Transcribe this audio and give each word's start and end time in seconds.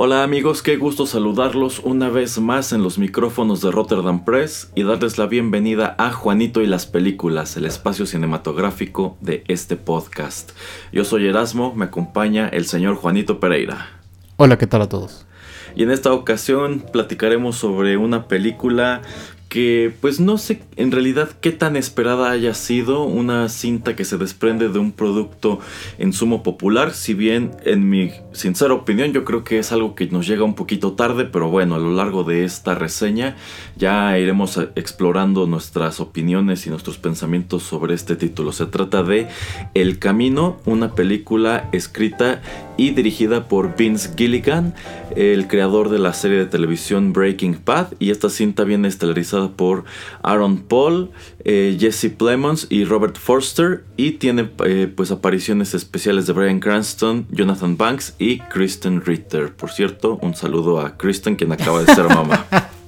Hola 0.00 0.22
amigos, 0.22 0.62
qué 0.62 0.76
gusto 0.76 1.06
saludarlos 1.06 1.80
una 1.80 2.08
vez 2.08 2.38
más 2.38 2.72
en 2.72 2.84
los 2.84 2.98
micrófonos 2.98 3.62
de 3.62 3.72
Rotterdam 3.72 4.24
Press 4.24 4.70
y 4.76 4.84
darles 4.84 5.18
la 5.18 5.26
bienvenida 5.26 5.96
a 5.98 6.12
Juanito 6.12 6.62
y 6.62 6.68
las 6.68 6.86
películas, 6.86 7.56
el 7.56 7.64
espacio 7.64 8.06
cinematográfico 8.06 9.16
de 9.20 9.42
este 9.48 9.74
podcast. 9.74 10.52
Yo 10.92 11.04
soy 11.04 11.26
Erasmo, 11.26 11.74
me 11.74 11.86
acompaña 11.86 12.46
el 12.46 12.66
señor 12.66 12.94
Juanito 12.94 13.40
Pereira. 13.40 13.88
Hola, 14.36 14.56
¿qué 14.56 14.68
tal 14.68 14.82
a 14.82 14.88
todos? 14.88 15.26
Y 15.74 15.82
en 15.82 15.90
esta 15.90 16.12
ocasión 16.12 16.84
platicaremos 16.92 17.56
sobre 17.56 17.96
una 17.96 18.28
película 18.28 19.02
que 19.48 19.92
pues 20.00 20.20
no 20.20 20.36
sé 20.36 20.60
en 20.76 20.92
realidad 20.92 21.30
qué 21.40 21.52
tan 21.52 21.76
esperada 21.76 22.30
haya 22.30 22.52
sido 22.54 23.04
una 23.04 23.48
cinta 23.48 23.96
que 23.96 24.04
se 24.04 24.18
desprende 24.18 24.68
de 24.68 24.78
un 24.78 24.92
producto 24.92 25.58
en 25.98 26.12
sumo 26.12 26.42
popular, 26.42 26.92
si 26.92 27.14
bien 27.14 27.52
en 27.64 27.88
mi 27.88 28.10
sincera 28.32 28.74
opinión 28.74 29.12
yo 29.12 29.24
creo 29.24 29.44
que 29.44 29.58
es 29.58 29.72
algo 29.72 29.94
que 29.94 30.06
nos 30.06 30.26
llega 30.26 30.44
un 30.44 30.54
poquito 30.54 30.92
tarde, 30.92 31.24
pero 31.24 31.48
bueno, 31.48 31.74
a 31.76 31.78
lo 31.78 31.92
largo 31.94 32.24
de 32.24 32.44
esta 32.44 32.74
reseña 32.74 33.36
ya 33.76 34.18
iremos 34.18 34.58
explorando 34.76 35.46
nuestras 35.46 36.00
opiniones 36.00 36.66
y 36.66 36.70
nuestros 36.70 36.98
pensamientos 36.98 37.62
sobre 37.62 37.94
este 37.94 38.16
título. 38.16 38.52
Se 38.52 38.66
trata 38.66 39.02
de 39.02 39.28
El 39.74 39.98
Camino, 39.98 40.58
una 40.66 40.94
película 40.94 41.68
escrita 41.72 42.42
y 42.76 42.90
dirigida 42.90 43.48
por 43.48 43.76
Vince 43.76 44.10
Gilligan, 44.16 44.74
el 45.16 45.48
creador 45.48 45.88
de 45.88 45.98
la 45.98 46.12
serie 46.12 46.38
de 46.38 46.46
televisión 46.46 47.12
Breaking 47.12 47.58
Bad, 47.64 47.94
y 47.98 48.10
esta 48.10 48.30
cinta 48.30 48.64
viene 48.64 48.88
estelarizada 48.88 49.37
por 49.56 49.84
Aaron 50.22 50.58
Paul, 50.58 51.10
eh, 51.44 51.76
Jesse 51.78 52.10
Plemons 52.16 52.66
y 52.70 52.84
Robert 52.84 53.16
Forster, 53.16 53.84
y 53.96 54.12
tiene 54.12 54.50
eh, 54.64 54.92
pues 54.94 55.10
apariciones 55.10 55.74
especiales 55.74 56.26
de 56.26 56.32
Brian 56.32 56.60
Cranston, 56.60 57.26
Jonathan 57.30 57.76
Banks 57.76 58.14
y 58.18 58.38
Kristen 58.38 59.04
Ritter. 59.04 59.54
Por 59.54 59.70
cierto, 59.70 60.18
un 60.22 60.34
saludo 60.34 60.80
a 60.80 60.96
Kristen, 60.96 61.36
quien 61.36 61.52
acaba 61.52 61.82
de 61.82 61.94
ser 61.94 62.08
mamá. 62.08 62.46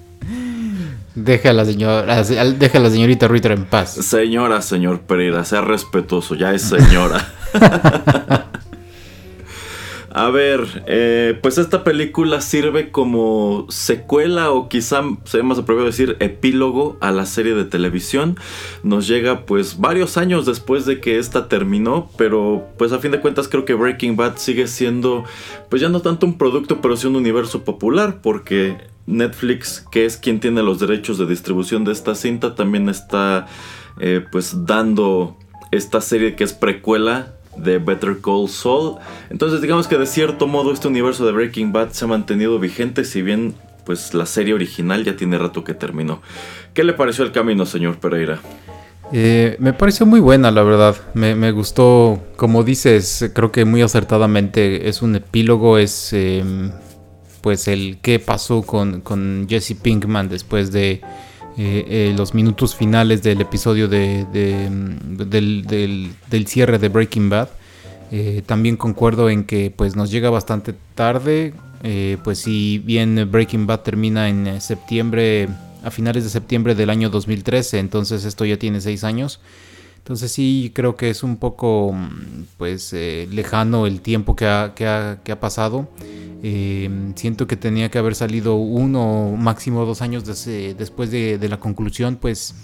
Deja 1.14 1.50
a 1.50 1.52
la 1.52 1.64
señora, 1.64 2.22
deja 2.22 2.78
a 2.78 2.80
la 2.80 2.90
señorita 2.90 3.26
Ritter 3.26 3.52
en 3.52 3.64
paz. 3.64 3.94
Señora, 3.94 4.62
señor 4.62 5.00
Pereira, 5.00 5.44
sea 5.44 5.60
respetuoso, 5.60 6.36
ya 6.36 6.54
es 6.54 6.62
señora. 6.62 7.32
A 10.12 10.28
ver, 10.30 10.82
eh, 10.88 11.38
pues 11.40 11.56
esta 11.56 11.84
película 11.84 12.40
sirve 12.40 12.90
como 12.90 13.66
secuela 13.68 14.50
o 14.50 14.68
quizá 14.68 15.02
sería 15.22 15.44
más 15.44 15.58
apropiado 15.58 15.86
decir 15.86 16.16
epílogo 16.18 16.96
a 17.00 17.12
la 17.12 17.26
serie 17.26 17.54
de 17.54 17.64
televisión. 17.64 18.36
Nos 18.82 19.06
llega 19.06 19.46
pues 19.46 19.78
varios 19.78 20.16
años 20.16 20.46
después 20.46 20.84
de 20.84 21.00
que 21.00 21.18
esta 21.18 21.46
terminó, 21.46 22.10
pero 22.18 22.66
pues 22.76 22.90
a 22.90 22.98
fin 22.98 23.12
de 23.12 23.20
cuentas 23.20 23.46
creo 23.46 23.64
que 23.64 23.74
Breaking 23.74 24.16
Bad 24.16 24.38
sigue 24.38 24.66
siendo 24.66 25.22
pues 25.68 25.80
ya 25.80 25.88
no 25.88 26.00
tanto 26.00 26.26
un 26.26 26.36
producto, 26.36 26.80
pero 26.80 26.96
sí 26.96 27.06
un 27.06 27.14
universo 27.14 27.62
popular 27.62 28.20
porque 28.20 28.78
Netflix, 29.06 29.86
que 29.92 30.06
es 30.06 30.16
quien 30.16 30.40
tiene 30.40 30.64
los 30.64 30.80
derechos 30.80 31.18
de 31.18 31.26
distribución 31.26 31.84
de 31.84 31.92
esta 31.92 32.16
cinta, 32.16 32.56
también 32.56 32.88
está 32.88 33.46
eh, 34.00 34.24
pues 34.32 34.66
dando 34.66 35.36
esta 35.70 36.00
serie 36.00 36.34
que 36.34 36.42
es 36.42 36.52
precuela 36.52 37.36
de 37.62 37.78
Better 37.78 38.18
Call 38.22 38.48
Saul. 38.48 38.96
Entonces 39.30 39.60
digamos 39.60 39.88
que 39.88 39.98
de 39.98 40.06
cierto 40.06 40.46
modo 40.46 40.72
este 40.72 40.88
universo 40.88 41.26
de 41.26 41.32
Breaking 41.32 41.72
Bad 41.72 41.90
se 41.90 42.04
ha 42.04 42.08
mantenido 42.08 42.58
vigente 42.58 43.04
si 43.04 43.22
bien 43.22 43.54
pues 43.84 44.14
la 44.14 44.26
serie 44.26 44.54
original 44.54 45.04
ya 45.04 45.16
tiene 45.16 45.38
rato 45.38 45.64
que 45.64 45.74
terminó. 45.74 46.22
¿Qué 46.74 46.84
le 46.84 46.92
pareció 46.92 47.24
el 47.24 47.32
camino, 47.32 47.66
señor 47.66 47.98
Pereira? 47.98 48.40
Eh, 49.12 49.56
me 49.58 49.72
pareció 49.72 50.06
muy 50.06 50.20
buena, 50.20 50.50
la 50.50 50.62
verdad. 50.62 50.96
Me, 51.14 51.50
gustó, 51.50 52.22
como 52.36 52.62
dices, 52.62 53.30
creo 53.34 53.50
que 53.50 53.64
muy 53.64 53.82
acertadamente 53.82 54.88
es 54.88 55.02
un 55.02 55.16
epílogo, 55.16 55.78
es 55.78 56.12
em, 56.12 56.70
pues 57.40 57.66
el 57.66 57.98
qué 58.00 58.20
pasó 58.20 58.62
con, 58.62 59.00
con 59.00 59.46
Jesse 59.48 59.74
Pinkman 59.74 60.28
después 60.28 60.70
de 60.70 61.00
eh, 61.62 62.08
eh, 62.08 62.14
los 62.16 62.32
minutos 62.32 62.74
finales 62.74 63.22
del 63.22 63.42
episodio 63.42 63.86
de, 63.86 64.24
mm, 64.70 65.16
del, 65.28 66.46
cierre 66.46 66.78
de 66.78 66.88
Breaking 66.88 67.28
Bad. 67.28 67.50
Eh, 68.10 68.40
también 68.46 68.78
concuerdo 68.78 69.28
en 69.28 69.44
que 69.44 69.70
pues 69.70 69.94
nos 69.94 70.10
llega 70.10 70.30
bastante 70.30 70.74
tarde. 70.94 71.52
pues 72.24 72.38
si 72.38 72.78
bien 72.78 73.28
Breaking 73.30 73.66
Bad 73.66 73.80
termina 73.80 74.30
en 74.30 74.58
septiembre, 74.62 75.50
a 75.84 75.90
finales 75.90 76.24
de 76.24 76.30
septiembre 76.30 76.74
del 76.74 76.88
año 76.88 77.10
2013, 77.10 77.78
entonces 77.78 78.24
esto 78.24 78.46
ya 78.46 78.56
tiene 78.56 78.80
seis 78.80 79.04
años. 79.04 79.38
Entonces 80.00 80.32
sí 80.32 80.72
creo 80.74 80.96
que 80.96 81.10
es 81.10 81.22
un 81.22 81.36
poco 81.36 81.92
mm, 81.92 82.44
pues 82.58 82.92
lejano 82.92 83.86
el 83.86 84.00
tiempo 84.00 84.34
que 84.36 84.46
ha, 84.46 84.74
que 84.74 85.32
ha 85.32 85.40
pasado. 85.40 85.88
Em, 86.42 87.14
siento 87.16 87.46
que 87.46 87.56
tenía 87.56 87.90
que 87.90 87.98
haber 87.98 88.14
salido 88.14 88.56
uno, 88.56 89.34
máximo 89.36 89.84
dos 89.84 90.00
años 90.00 90.24
después 90.24 91.10
de, 91.10 91.48
la 91.48 91.60
conclusión, 91.60 92.16
pues 92.16 92.54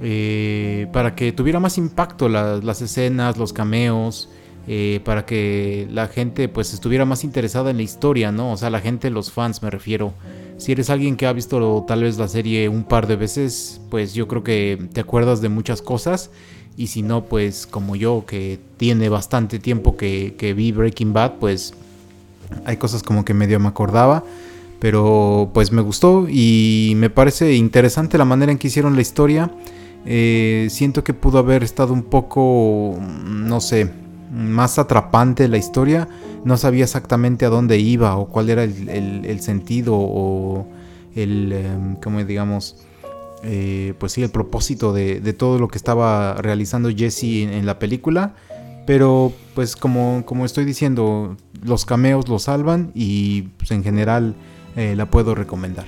eh, 0.00 0.86
para 0.92 1.14
que 1.14 1.32
tuviera 1.32 1.60
más 1.60 1.76
impacto 1.76 2.28
las 2.28 2.80
escenas, 2.80 3.36
los 3.36 3.52
cameos, 3.52 4.30
eh, 4.66 5.00
para 5.04 5.26
que 5.26 5.86
la 5.90 6.08
gente 6.08 6.48
pues 6.48 6.72
estuviera 6.72 7.04
más 7.04 7.24
interesada 7.24 7.70
en 7.70 7.76
la 7.76 7.82
historia, 7.82 8.32
¿no? 8.32 8.52
O 8.52 8.56
sea, 8.56 8.70
la 8.70 8.80
gente, 8.80 9.10
los 9.10 9.30
fans 9.32 9.62
me 9.62 9.70
refiero. 9.70 10.14
Si 10.58 10.72
eres 10.72 10.90
alguien 10.90 11.16
que 11.16 11.26
ha 11.26 11.32
visto 11.32 11.84
tal 11.86 12.02
vez 12.02 12.18
la 12.18 12.28
serie 12.28 12.68
un 12.68 12.84
par 12.84 13.06
de 13.06 13.16
veces, 13.16 13.80
pues 13.90 14.12
yo 14.12 14.28
creo 14.28 14.42
que 14.42 14.88
te 14.92 15.00
acuerdas 15.00 15.40
de 15.40 15.48
muchas 15.48 15.82
cosas. 15.82 16.30
Y 16.76 16.88
si 16.88 17.02
no, 17.02 17.24
pues 17.24 17.66
como 17.66 17.96
yo, 17.96 18.24
que 18.26 18.58
tiene 18.76 19.08
bastante 19.08 19.58
tiempo 19.58 19.96
que, 19.96 20.34
que 20.36 20.54
vi 20.54 20.72
Breaking 20.72 21.12
Bad, 21.12 21.34
pues 21.40 21.74
hay 22.64 22.76
cosas 22.76 23.02
como 23.02 23.24
que 23.24 23.34
medio 23.34 23.58
me 23.60 23.68
acordaba, 23.68 24.24
pero 24.78 25.50
pues 25.54 25.72
me 25.72 25.82
gustó 25.82 26.26
y 26.28 26.94
me 26.96 27.10
parece 27.10 27.54
interesante 27.54 28.18
la 28.18 28.24
manera 28.24 28.52
en 28.52 28.58
que 28.58 28.68
hicieron 28.68 28.94
la 28.94 29.02
historia. 29.02 29.50
Eh, 30.06 30.68
siento 30.70 31.04
que 31.04 31.14
pudo 31.14 31.38
haber 31.38 31.62
estado 31.62 31.92
un 31.92 32.02
poco, 32.02 32.98
no 33.24 33.60
sé, 33.60 33.90
más 34.30 34.78
atrapante 34.78 35.48
la 35.48 35.58
historia. 35.58 36.08
No 36.44 36.56
sabía 36.56 36.84
exactamente 36.84 37.44
a 37.44 37.48
dónde 37.48 37.78
iba 37.78 38.16
o 38.16 38.28
cuál 38.28 38.50
era 38.50 38.64
el, 38.64 39.40
sentido 39.40 39.94
o 39.96 40.66
el, 41.14 41.52
em, 41.52 41.96
como 41.96 42.24
digamos, 42.24 42.84
eh, 43.42 43.94
pues 43.98 44.12
sí, 44.12 44.22
el 44.22 44.30
propósito 44.30 44.92
de, 44.92 45.20
todo 45.32 45.58
lo 45.58 45.68
que 45.68 45.78
estaba 45.78 46.34
realizando 46.34 46.90
Jesse 46.90 47.42
en 47.44 47.66
la 47.66 47.78
película. 47.78 48.34
Pero 48.86 49.32
pues 49.54 49.76
como, 49.76 50.22
como 50.24 50.46
estoy 50.46 50.64
diciendo, 50.64 51.36
los 51.62 51.84
cameos 51.84 52.26
lo 52.28 52.38
salvan 52.38 52.90
y 52.94 53.42
pues, 53.58 53.70
en 53.70 53.84
general 53.84 54.34
eh, 54.76 54.94
la 54.96 55.10
puedo 55.10 55.34
recomendar. 55.34 55.84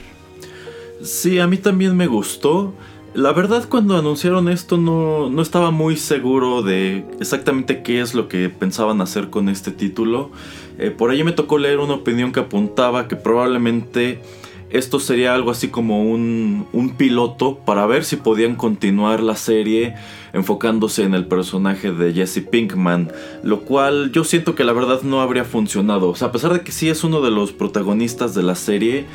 Sí, 1.03 1.39
a 1.39 1.47
mí 1.47 1.57
también 1.57 1.97
me 1.97 2.07
gustó. 2.07 2.75
La 3.13 3.33
verdad 3.33 3.69
cuando 3.69 3.97
anunciaron 3.97 4.49
esto 4.49 4.77
no, 4.77 5.31
no, 5.31 5.43
estaba 5.43 5.73
muy 5.73 5.97
seguro 5.97 6.63
de 6.63 7.05
exactamente 7.19 7.83
qué 7.83 8.01
es 8.01 8.15
lo 8.15 8.29
que 8.29 8.49
pensaban 8.49 9.01
hacer 9.01 9.31
con 9.31 9.49
este 9.49 9.73
título. 9.73 10.31
Eh, 10.79 10.91
por 10.91 11.11
ahí 11.11 11.25
me 11.25 11.33
tocó 11.33 11.59
leer 11.59 11.81
una 11.81 11.95
opinión 11.95 12.31
que 12.31 12.39
apuntaba 12.39 13.09
que 13.09 13.17
probablemente 13.17 14.23
esto 14.71 15.01
sería 15.01 15.35
algo 15.35 15.51
así 15.51 15.69
como 15.69 16.05
un, 16.05 16.69
un, 16.73 16.91
piloto 16.91 17.59
para 17.59 17.87
ver 17.87 18.05
si 18.05 18.15
podían 18.15 18.55
continuar 18.55 19.21
la 19.21 19.35
serie 19.35 19.97
enfocándose 20.33 21.03
en 21.03 21.15
el 21.15 21.27
personaje 21.27 21.91
de 21.91 22.13
Jesse 22.13 22.45
Pinkman, 22.49 23.11
lo 23.43 23.63
cual 23.63 24.13
yo 24.13 24.23
siento 24.23 24.55
que 24.55 24.63
la 24.63 24.73
verdad 24.73 25.03
no 25.03 25.21
habría 25.21 25.45
funcionado. 25.45 26.09
O 26.09 26.15
sea, 26.15 26.29
a 26.29 26.33
pesar 26.33 26.53
de 26.53 26.61
que 26.61 26.71
sí 26.71 26.89
es 26.89 27.03
uno 27.03 27.21
de 27.21 27.33
los 27.33 27.51
protagonistas 27.51 28.33
de 28.37 28.45
la 28.45 28.55
serie, 28.55 29.07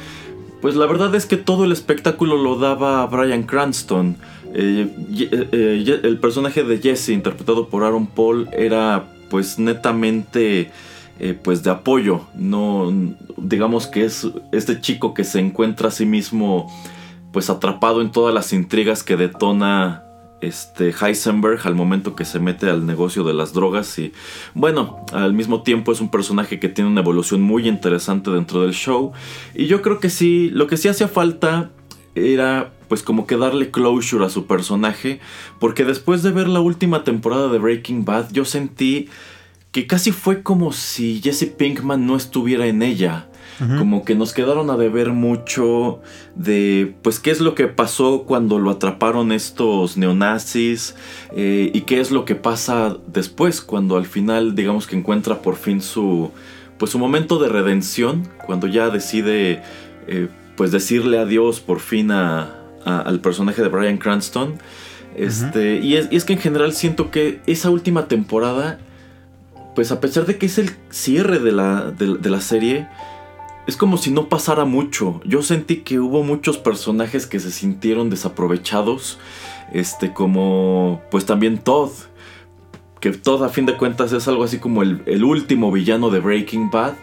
pues 0.65 0.75
la 0.75 0.87
verdad 0.87 1.13
es 1.13 1.27
que 1.27 1.37
todo 1.37 1.63
el 1.63 1.71
espectáculo 1.71 2.37
lo 2.37 2.57
daba 2.57 3.05
Brian 3.05 3.43
Cranston. 3.43 4.17
Eh, 4.51 4.91
eh, 5.15 5.47
eh, 5.51 5.99
el 6.01 6.17
personaje 6.17 6.63
de 6.63 6.79
Jesse, 6.79 7.09
interpretado 7.09 7.69
por 7.69 7.83
Aaron 7.83 8.07
Paul, 8.07 8.49
era 8.51 9.05
pues 9.29 9.59
netamente 9.59 10.71
pues 11.43 11.61
de 11.61 11.69
apoyo. 11.69 12.21
No, 12.33 12.91
digamos 13.37 13.85
que 13.85 14.05
es 14.05 14.27
este 14.51 14.81
chico 14.81 15.13
que 15.13 15.23
se 15.23 15.39
encuentra 15.39 15.89
a 15.89 15.91
sí 15.91 16.07
mismo 16.07 16.65
pues 17.31 17.51
atrapado 17.51 18.01
en 18.01 18.11
todas 18.11 18.33
las 18.33 18.51
intrigas 18.51 19.03
que 19.03 19.17
detona 19.17 20.04
este 20.41 20.93
Heisenberg 20.99 21.59
al 21.65 21.75
momento 21.75 22.15
que 22.15 22.25
se 22.25 22.39
mete 22.39 22.69
al 22.69 22.85
negocio 22.85 23.23
de 23.23 23.33
las 23.33 23.53
drogas 23.53 23.97
y 23.99 24.11
bueno, 24.53 25.05
al 25.11 25.33
mismo 25.33 25.63
tiempo 25.63 25.91
es 25.91 26.01
un 26.01 26.09
personaje 26.09 26.59
que 26.59 26.69
tiene 26.69 26.89
una 26.89 27.01
evolución 27.01 27.41
muy 27.41 27.67
interesante 27.67 28.31
dentro 28.31 28.61
del 28.61 28.73
show. 28.73 29.13
Y 29.53 29.67
yo 29.67 29.81
creo 29.81 29.99
que 29.99 30.09
sí, 30.09 30.49
lo 30.51 30.67
que 30.67 30.77
sí 30.77 30.87
hacía 30.87 31.07
falta 31.07 31.71
era 32.15 32.73
pues 32.87 33.03
como 33.03 33.27
que 33.27 33.37
darle 33.37 33.71
closure 33.71 34.25
a 34.25 34.29
su 34.29 34.45
personaje 34.45 35.19
porque 35.59 35.83
después 35.83 36.23
de 36.23 36.31
ver 36.31 36.47
la 36.47 36.61
última 36.61 37.03
temporada 37.03 37.49
de 37.49 37.57
Breaking 37.57 38.05
Bad 38.05 38.31
yo 38.31 38.45
sentí 38.45 39.09
que 39.71 39.87
casi 39.87 40.11
fue 40.11 40.43
como 40.43 40.71
si 40.71 41.19
Jesse 41.21 41.47
Pinkman 41.47 42.05
no 42.05 42.15
estuviera 42.15 42.67
en 42.67 42.81
ella 42.81 43.27
como 43.77 44.03
que 44.03 44.15
nos 44.15 44.33
quedaron 44.33 44.69
a 44.69 44.77
deber 44.77 45.11
mucho 45.11 46.01
de, 46.35 46.93
pues, 47.01 47.19
qué 47.19 47.31
es 47.31 47.39
lo 47.39 47.55
que 47.55 47.67
pasó 47.67 48.23
cuando 48.23 48.59
lo 48.59 48.69
atraparon 48.69 49.31
estos 49.31 49.97
neonazis 49.97 50.95
eh, 51.35 51.71
y 51.73 51.81
qué 51.81 52.01
es 52.01 52.11
lo 52.11 52.25
que 52.25 52.35
pasa 52.35 52.97
después, 53.07 53.61
cuando 53.61 53.97
al 53.97 54.05
final, 54.05 54.55
digamos 54.55 54.87
que 54.87 54.97
encuentra 54.97 55.41
por 55.41 55.55
fin 55.55 55.81
su, 55.81 56.31
pues, 56.77 56.91
su 56.91 56.99
momento 56.99 57.39
de 57.39 57.47
redención, 57.49 58.27
cuando 58.45 58.67
ya 58.67 58.89
decide, 58.89 59.63
eh, 60.07 60.27
pues, 60.57 60.71
decirle 60.71 61.17
adiós 61.17 61.61
por 61.61 61.79
fin 61.79 62.11
a, 62.11 62.55
al 62.85 63.19
personaje 63.19 63.61
de 63.61 63.69
Brian 63.69 63.97
Cranston. 63.97 64.55
Este, 65.15 65.79
y, 65.79 65.95
es, 65.95 66.25
que 66.25 66.33
en 66.33 66.39
general 66.39 66.73
siento 66.73 67.09
que 67.09 67.39
esa 67.47 67.69
última 67.69 68.07
temporada, 68.07 68.79
pues 69.73 69.91
a 69.91 70.01
pesar 70.01 70.25
de 70.25 70.37
que 70.37 70.45
es 70.45 70.57
el 70.57 70.71
cierre 70.89 71.39
de 71.39 71.53
la, 71.53 71.91
de 71.91 72.29
la 72.29 72.41
serie, 72.41 72.87
es 73.67 73.77
como 73.77 73.97
si 73.97 74.11
no 74.11 74.29
pasara 74.29 74.65
mucho. 74.65 75.21
Yo 75.25 75.41
sentí 75.41 75.77
que 75.77 75.99
hubo 75.99 76.23
muchos 76.23 76.57
personajes 76.57 77.25
que 77.25 77.39
se 77.39 77.51
sintieron 77.51 78.09
desaprovechados. 78.09 79.17
Este, 79.73 80.13
como. 80.13 81.01
Pues 81.09 81.25
también 81.25 81.57
Todd. 81.57 81.89
Que 82.99 83.11
Todd, 83.11 83.43
a 83.43 83.49
fin 83.49 83.65
de 83.65 83.75
cuentas, 83.75 84.13
es 84.13 84.27
algo 84.27 84.43
así 84.43 84.59
como 84.59 84.81
el, 84.83 85.23
último 85.23 85.71
villano 85.71 86.09
de 86.09 86.19
Breaking 86.19 86.69
Bad. 86.69 86.93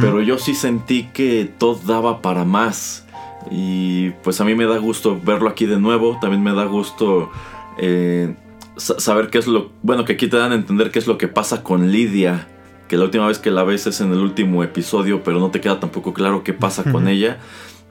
Pero 0.00 0.20
yo 0.22 0.38
sí 0.38 0.54
sentí 0.54 1.08
que 1.12 1.50
Todd 1.58 1.78
daba 1.86 2.20
para 2.20 2.44
más. 2.44 3.06
Y 3.50 4.10
pues 4.22 4.40
a 4.40 4.44
mí 4.44 4.54
me 4.54 4.66
da 4.66 4.76
gusto 4.78 5.18
verlo 5.22 5.48
aquí 5.48 5.66
de 5.66 5.78
nuevo. 5.78 6.18
También 6.20 6.42
me 6.42 6.52
da 6.52 6.64
gusto. 6.64 7.30
Eh, 7.78 8.34
saber 8.76 9.30
qué 9.30 9.38
es 9.38 9.46
lo. 9.46 9.70
Bueno, 9.82 10.04
que 10.04 10.14
aquí 10.14 10.26
te 10.26 10.36
dan 10.36 10.52
a 10.52 10.56
entender 10.56 10.90
qué 10.90 10.98
es 10.98 11.06
lo 11.06 11.18
que 11.18 11.28
pasa 11.28 11.62
con 11.62 11.92
Lidia 11.92 12.48
que 12.88 12.96
la 12.96 13.04
última 13.04 13.28
vez 13.28 13.38
que 13.38 13.50
la 13.50 13.64
ves 13.64 13.86
es 13.86 14.00
en 14.00 14.12
el 14.12 14.18
último 14.18 14.64
episodio, 14.64 15.22
pero 15.22 15.38
no 15.38 15.50
te 15.50 15.60
queda 15.60 15.78
tampoco 15.78 16.14
claro 16.14 16.42
qué 16.42 16.54
pasa 16.54 16.90
con 16.90 17.06
ella. 17.08 17.38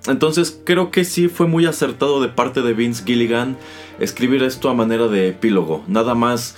Entonces 0.08 0.60
creo 0.64 0.92
que 0.92 1.06
sí 1.06 1.28
fue 1.28 1.48
muy 1.48 1.66
acertado 1.66 2.22
de 2.22 2.30
parte 2.30 2.62
de 2.62 2.74
Vince 2.74 3.04
Gilligan 3.06 3.58
escribir 4.00 4.44
esto 4.44 4.70
a 4.70 4.74
manera 4.74 5.08
de 5.08 5.30
epílogo. 5.30 5.84
Nada 5.88 6.16
más, 6.16 6.56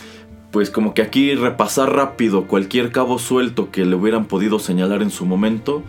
pues 0.52 0.70
como 0.70 0.94
que 0.94 1.02
aquí 1.02 1.36
repasar 1.36 1.94
rápido 1.94 2.46
cualquier 2.48 2.92
cabo 2.92 3.20
suelto 3.20 3.72
que 3.72 3.86
le 3.86 3.96
hubieran 3.96 4.26
podido 4.26 4.60
señalar 4.60 5.02
en 5.02 5.12
su 5.12 5.26
momento 5.26 5.84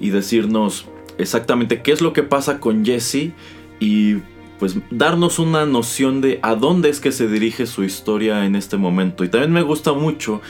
y 0.00 0.10
decirnos 0.10 0.86
exactamente 1.18 1.82
qué 1.82 1.92
es 1.92 2.00
lo 2.00 2.12
que 2.12 2.22
pasa 2.22 2.60
con 2.60 2.84
Jesse 2.84 3.32
y 3.78 4.16
pues 4.58 4.76
darnos 4.90 5.38
una 5.38 5.66
noción 5.66 6.20
de 6.20 6.38
a 6.42 6.54
dónde 6.54 6.88
es 6.88 7.00
que 7.00 7.10
se 7.10 7.26
dirige 7.26 7.66
su 7.66 7.82
historia 7.82 8.46
en 8.46 8.54
este 8.54 8.76
momento. 8.76 9.24
Y 9.24 9.28
también 9.28 9.52
me 9.52 9.62
gusta 9.62 9.92
mucho 9.92 10.40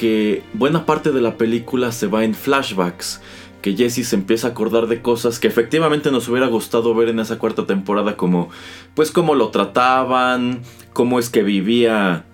que 0.00 0.42
buena 0.54 0.86
parte 0.86 1.12
de 1.12 1.20
la 1.20 1.36
película 1.36 1.92
se 1.92 2.06
va 2.06 2.24
en 2.24 2.34
flashbacks, 2.34 3.20
que 3.60 3.76
Jesse 3.76 4.08
se 4.08 4.16
empieza 4.16 4.46
a 4.46 4.50
acordar 4.52 4.86
de 4.86 5.02
cosas 5.02 5.38
que 5.38 5.46
efectivamente 5.46 6.10
nos 6.10 6.26
hubiera 6.30 6.46
gustado 6.46 6.94
ver 6.94 7.10
en 7.10 7.20
esa 7.20 7.38
cuarta 7.38 7.66
temporada, 7.66 8.16
como 8.16 8.48
pues 8.94 9.10
cómo 9.10 9.34
lo 9.34 9.50
trataban, 9.50 10.62
cómo 10.94 11.18
es 11.18 11.28
que 11.28 11.42
vivía 11.42 12.24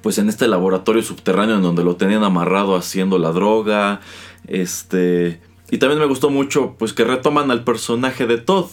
pues 0.00 0.18
en 0.18 0.28
este 0.28 0.46
laboratorio 0.46 1.02
subterráneo 1.02 1.56
en 1.56 1.62
donde 1.62 1.82
lo 1.82 1.96
tenían 1.96 2.22
amarrado 2.22 2.76
haciendo 2.76 3.18
la 3.18 3.32
droga, 3.32 4.00
este 4.46 5.40
y 5.72 5.78
también 5.78 5.98
me 5.98 6.06
gustó 6.06 6.30
mucho 6.30 6.76
pues 6.78 6.92
que 6.92 7.02
retoman 7.02 7.50
al 7.50 7.64
personaje 7.64 8.28
de 8.28 8.38
Todd, 8.38 8.70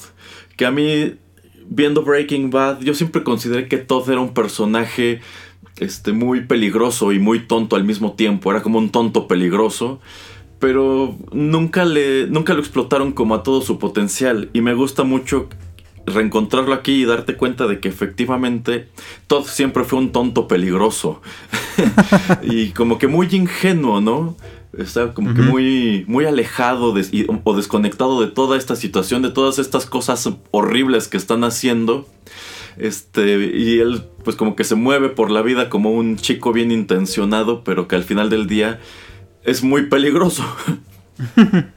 que 0.56 0.68
a 0.68 0.72
mí 0.72 1.16
viendo 1.68 2.04
Breaking 2.04 2.52
Bad 2.52 2.82
yo 2.82 2.94
siempre 2.94 3.24
consideré 3.24 3.68
que 3.68 3.80
Todd 3.80 4.08
era 4.08 4.22
un 4.22 4.36
personaje 4.36 5.20
este, 5.78 6.12
muy 6.12 6.42
peligroso 6.42 7.12
y 7.12 7.20
muy 7.20 7.42
tonto 7.42 7.76
al 7.76 7.84
mismo 7.84 8.14
tiempo. 8.14 8.52
Era 8.52 8.62
como 8.62 8.80
un 8.80 8.90
tonto 8.90 9.28
peligroso. 9.28 10.00
Pero 10.60 11.16
nunca, 11.32 11.86
le, 11.86 12.28
nunca 12.28 12.54
lo 12.54 12.60
explotaron 12.60 13.14
como 13.14 13.34
a 13.34 13.44
todo 13.44 13.62
su 13.62 13.80
potencial. 13.80 14.50
Y 14.54 14.62
me 14.62 14.74
gusta 14.74 15.04
mucho 15.04 15.48
reencontrarlo 16.06 16.74
aquí 16.74 17.02
y 17.02 17.06
darte 17.06 17.36
cuenta 17.36 17.68
de 17.68 17.80
que 17.80 17.88
efectivamente 17.88 18.88
Todd 19.28 19.46
siempre 19.46 19.84
fue 19.84 20.00
un 20.00 20.12
tonto 20.12 20.48
peligroso. 20.48 21.22
y 22.44 22.70
como 22.70 22.98
que 22.98 23.08
muy 23.08 23.28
ingenuo, 23.32 24.02
¿no? 24.02 24.36
Está 24.78 25.14
como 25.14 25.34
que 25.34 25.42
muy, 25.42 26.06
muy 26.08 26.26
alejado 26.26 26.94
o 27.44 27.56
desconectado 27.56 28.22
de 28.22 28.28
toda 28.28 28.56
esta 28.56 28.76
situación, 28.76 29.24
de 29.24 29.32
todas 29.32 29.58
estas 29.58 29.88
cosas 29.88 30.30
horribles 30.52 31.08
que 31.08 31.18
están 31.18 31.44
haciendo. 31.44 32.08
Este, 32.80 33.38
y 33.54 33.80
él 33.80 34.06
pues 34.24 34.38
como 34.38 34.56
que 34.56 34.64
se 34.64 34.76
mueve 34.76 35.10
por 35.10 35.32
la 35.32 35.42
vida 35.42 35.70
como 35.70 35.92
un 35.92 36.16
chico 36.16 36.54
bien 36.54 36.72
intencionado, 36.72 37.64
pero 37.66 37.90
que 37.90 37.98
al 37.98 38.06
final 38.06 38.30
del 38.30 38.48
día 38.48 38.80
es 39.44 39.64
muy 39.64 39.88
peligroso. 39.88 40.44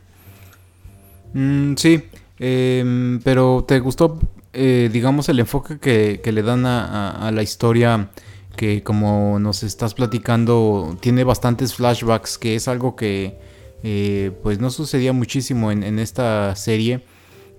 Mm, 1.35 1.77
sí, 1.77 2.03
em, 2.39 3.19
pero 3.25 3.65
¿te 3.67 3.81
gustó, 3.81 4.21
eh, 4.53 4.91
digamos, 4.93 5.31
el 5.31 5.41
enfoque 5.41 5.79
que, 5.79 6.31
le 6.31 6.43
dan 6.43 6.67
a, 6.67 7.31
la 7.33 7.43
historia? 7.43 8.11
Que 8.55 8.83
como 8.83 9.39
nos 9.39 9.63
estás 9.63 9.95
platicando, 9.95 10.95
tiene 11.01 11.25
bastantes 11.25 11.73
flashbacks, 11.73 12.37
que 12.37 12.55
es 12.55 12.69
algo 12.69 12.97
que 12.97 13.39
eh, 13.83 14.31
pues 14.43 14.59
no 14.61 14.69
sucedía 14.69 15.15
muchísimo 15.15 15.73
en 15.73 15.99
esta 15.99 16.55
serie. 16.55 17.01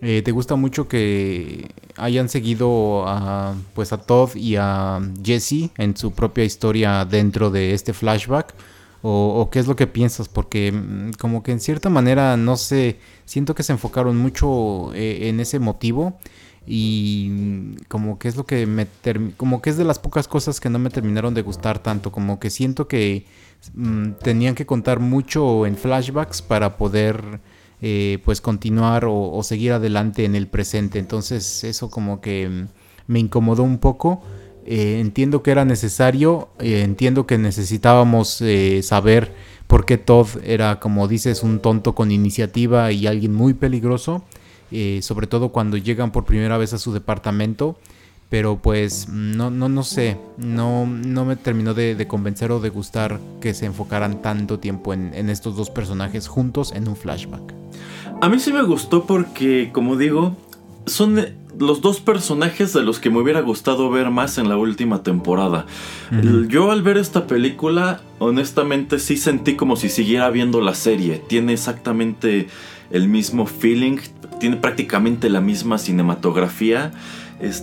Eh, 0.06 0.22
¿Te 0.22 0.32
gusta 0.32 0.58
mucho 0.58 0.90
que 0.90 1.72
hayan 1.96 2.28
seguido 2.28 3.08
a, 3.08 3.56
pues 3.74 3.94
a 3.94 4.00
Todd 4.00 4.36
y 4.36 4.58
a 4.58 5.00
Jesse 5.24 5.70
en 5.78 5.96
su 5.96 6.12
propia 6.12 6.44
historia 6.44 7.06
dentro 7.06 7.50
de 7.50 7.74
este 7.74 7.94
flashback? 7.94 8.54
¿O, 9.02 9.50
qué 9.50 9.60
es 9.60 9.68
lo 9.68 9.78
que 9.78 9.88
piensas? 9.88 10.28
Porque 10.28 10.74
mm, 10.74 11.12
como 11.20 11.42
que 11.42 11.54
en 11.54 11.62
cierta 11.62 11.90
manera, 11.90 12.36
no 12.36 12.58
sé, 12.58 13.00
siento 13.26 13.56
que 13.56 13.64
se 13.64 13.72
enfocaron 13.72 14.18
mucho 14.18 14.94
eh, 14.94 15.30
en 15.30 15.40
ese 15.40 15.60
motivo 15.60 16.20
y 16.68 17.30
mm, 17.32 17.76
como 17.88 18.20
que 18.20 18.28
es 18.28 18.36
lo 18.36 18.46
que 18.46 18.66
me 18.66 18.88
como 19.38 19.62
que 19.62 19.70
es 19.70 19.78
de 19.78 19.86
las 19.86 20.00
pocas 20.00 20.28
cosas 20.28 20.60
que 20.60 20.70
no 20.70 20.80
me 20.80 20.90
terminaron 20.90 21.34
de 21.34 21.42
gustar 21.42 21.80
tanto 21.80 22.12
como 22.12 22.40
que 22.40 22.50
siento 22.50 22.88
que 22.90 23.26
mm, 23.74 24.12
tenían 24.22 24.56
que 24.56 24.66
contar 24.66 25.00
mucho 25.00 25.66
en 25.66 25.78
flashbacks 25.78 26.42
para 26.42 26.78
poder 26.78 27.40
eh, 27.86 28.20
pues 28.24 28.40
continuar 28.40 29.04
o, 29.06 29.44
seguir 29.44 29.74
adelante 29.74 30.24
en 30.24 30.36
el 30.36 30.48
presente. 30.48 31.00
Entonces 31.00 31.66
eso 31.66 31.90
como 31.90 32.22
que 32.22 32.48
mm, 32.48 32.68
me 33.08 33.20
incomodó 33.20 33.64
un 33.64 33.78
poco. 33.78 34.24
Eh, 34.66 35.02
entiendo 35.02 35.44
que 35.44 35.52
era 35.52 35.66
necesario, 35.66 36.48
eh, 36.60 36.84
entiendo 36.84 37.28
que 37.28 37.38
necesitábamos 37.38 38.42
saber 38.84 39.34
por 39.68 39.86
qué 39.86 39.98
Todd 39.98 40.28
era, 40.46 40.80
como 40.80 41.10
dices, 41.10 41.44
un 41.44 41.60
tonto 41.60 41.94
con 41.94 42.14
iniciativa 42.14 42.90
y 42.94 43.06
alguien 43.06 43.34
muy 43.34 43.54
peligroso, 43.54 44.24
sobre 45.02 45.28
todo 45.28 45.50
cuando 45.50 45.76
llegan 45.76 46.14
por 46.14 46.24
primera 46.24 46.58
vez 46.58 46.72
a 46.72 46.78
su 46.78 46.94
departamento. 46.94 47.78
Pero 48.30 48.60
pues 48.60 49.10
no, 49.10 49.52
no, 49.52 49.68
no 49.68 49.84
sé, 49.84 50.18
no, 50.38 50.88
no 50.88 51.26
me 51.26 51.36
terminó 51.36 51.74
de, 51.74 52.08
convencer 52.08 52.52
o 52.54 52.62
de 52.62 52.70
gustar 52.70 53.20
que 53.42 53.54
se 53.54 53.66
enfocaran 53.66 54.22
tanto 54.22 54.60
tiempo 54.60 54.94
en 54.94 55.30
estos 55.30 55.58
dos 55.58 55.70
personajes 55.70 56.30
juntos 56.30 56.72
en 56.72 56.88
un 56.88 56.96
flashback. 56.96 57.53
A 58.22 58.30
mí 58.30 58.40
sí 58.40 58.54
me 58.54 58.64
gustó 58.64 59.06
porque, 59.06 59.70
como 59.74 59.98
digo, 59.98 60.38
son 60.86 61.20
los 61.60 61.82
dos 61.82 62.00
personajes 62.00 62.74
de 62.74 62.82
los 62.82 63.00
que 63.00 63.10
me 63.10 63.20
hubiera 63.20 63.42
gustado 63.42 63.90
ver 63.90 64.10
más 64.10 64.38
en 64.38 64.50
la 64.50 64.58
última 64.58 65.04
temporada. 65.04 65.66
Yo 66.48 66.72
al 66.72 66.82
ver 66.82 66.98
esta 66.98 67.28
película, 67.28 68.02
honestamente 68.20 69.00
sí 69.00 69.18
sentí 69.18 69.56
como 69.56 69.76
si 69.76 69.90
siguiera 69.90 70.30
viendo 70.30 70.62
la 70.62 70.76
serie. 70.76 71.22
Tiene 71.28 71.54
exactamente 71.54 72.48
el 72.92 73.08
mismo 73.08 73.46
feeling. 73.46 73.98
tiene 74.40 74.58
prácticamente 74.58 75.30
la 75.30 75.42
misma 75.42 75.78
cinematografía. 75.78 76.92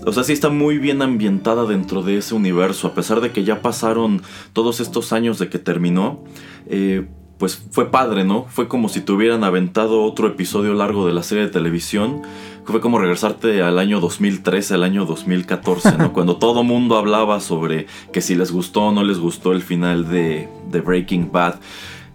o 0.06 0.12
sea, 0.12 0.24
sí 0.24 0.32
está 0.32 0.50
muy 0.50 0.78
bien 0.78 1.02
ambientada 1.02 1.64
dentro 1.66 2.02
de 2.02 2.18
ese 2.18 2.34
universo, 2.34 2.88
a 2.88 2.94
pesar 2.94 3.20
de 3.20 3.32
que 3.32 3.44
ya 3.44 3.60
pasaron 3.60 4.22
todos 4.52 4.80
estos 4.80 5.12
años 5.12 5.38
de 5.38 5.48
que 5.48 5.58
terminó. 5.58 6.22
Eh, 6.66 7.06
pues 7.40 7.56
fue 7.70 7.90
padre, 7.90 8.22
¿no? 8.22 8.44
Fue 8.50 8.68
como 8.68 8.90
si 8.90 9.00
te 9.00 9.12
hubieran 9.12 9.44
aventado 9.44 10.02
otro 10.02 10.28
episodio 10.28 10.74
largo 10.74 11.06
de 11.06 11.14
la 11.14 11.22
serie 11.22 11.44
de 11.44 11.50
televisión. 11.50 12.20
Fue 12.66 12.82
como 12.82 12.98
regresarte 12.98 13.62
al 13.62 13.78
año 13.78 13.98
2013, 13.98 14.74
al 14.74 14.82
año 14.84 15.06
2014, 15.06 15.96
¿no? 15.96 16.12
Cuando 16.12 16.36
todo 16.36 16.62
mundo 16.64 16.98
hablaba 16.98 17.40
sobre 17.40 17.86
que 18.12 18.20
si 18.20 18.34
les 18.34 18.52
gustó 18.52 18.82
o 18.82 18.92
no 18.92 19.02
les 19.02 19.18
gustó 19.18 19.52
el 19.52 19.62
final 19.62 20.10
de, 20.10 20.48
Breaking 20.70 21.32
Bad. 21.32 21.54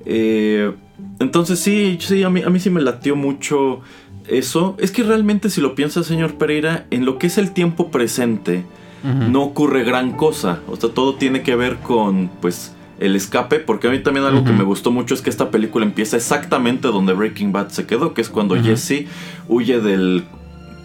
Eh, 0.05 0.71
entonces 1.19 1.59
sí, 1.59 1.97
sí 1.99 2.21
a, 2.21 2.29
mí, 2.29 2.43
a 2.43 2.51
mí 2.51 2.59
sí 2.59 2.69
me 2.69 2.83
latió 2.83 3.15
mucho 3.15 3.81
eso. 4.27 4.75
Es 4.77 4.91
que 4.91 5.01
realmente 5.01 5.49
si 5.49 5.59
lo 5.59 5.73
piensa, 5.73 6.03
señor 6.03 6.35
Pereira, 6.35 6.85
en 6.91 7.03
lo 7.03 7.17
que 7.17 7.25
es 7.27 7.39
el 7.39 7.51
tiempo 7.51 7.89
presente, 7.89 8.63
no 9.03 9.41
ocurre 9.41 9.83
gran 9.83 10.11
cosa. 10.13 10.59
O 10.67 10.75
sea, 10.75 10.91
todo 10.91 11.15
tiene 11.15 11.41
que 11.41 11.55
ver 11.55 11.77
con, 11.77 12.29
pues, 12.41 12.74
el 12.99 13.15
escape, 13.15 13.59
porque 13.59 13.87
a 13.87 13.91
mí 13.91 13.99
también 13.99 14.25
algo 14.25 14.43
que 14.43 14.51
me 14.51 14.63
gustó 14.63 14.91
mucho 14.91 15.13
es 15.13 15.21
que 15.21 15.29
esta 15.29 15.51
película 15.51 15.85
empieza 15.85 16.17
exactamente 16.17 16.87
donde 16.87 17.13
Breaking 17.13 17.51
Bad 17.51 17.69
se 17.69 17.85
quedó, 17.85 18.13
que 18.13 18.21
es 18.21 18.29
cuando 18.29 18.55
Jesse 18.55 19.07
huye 19.47 19.81
del 19.81 20.25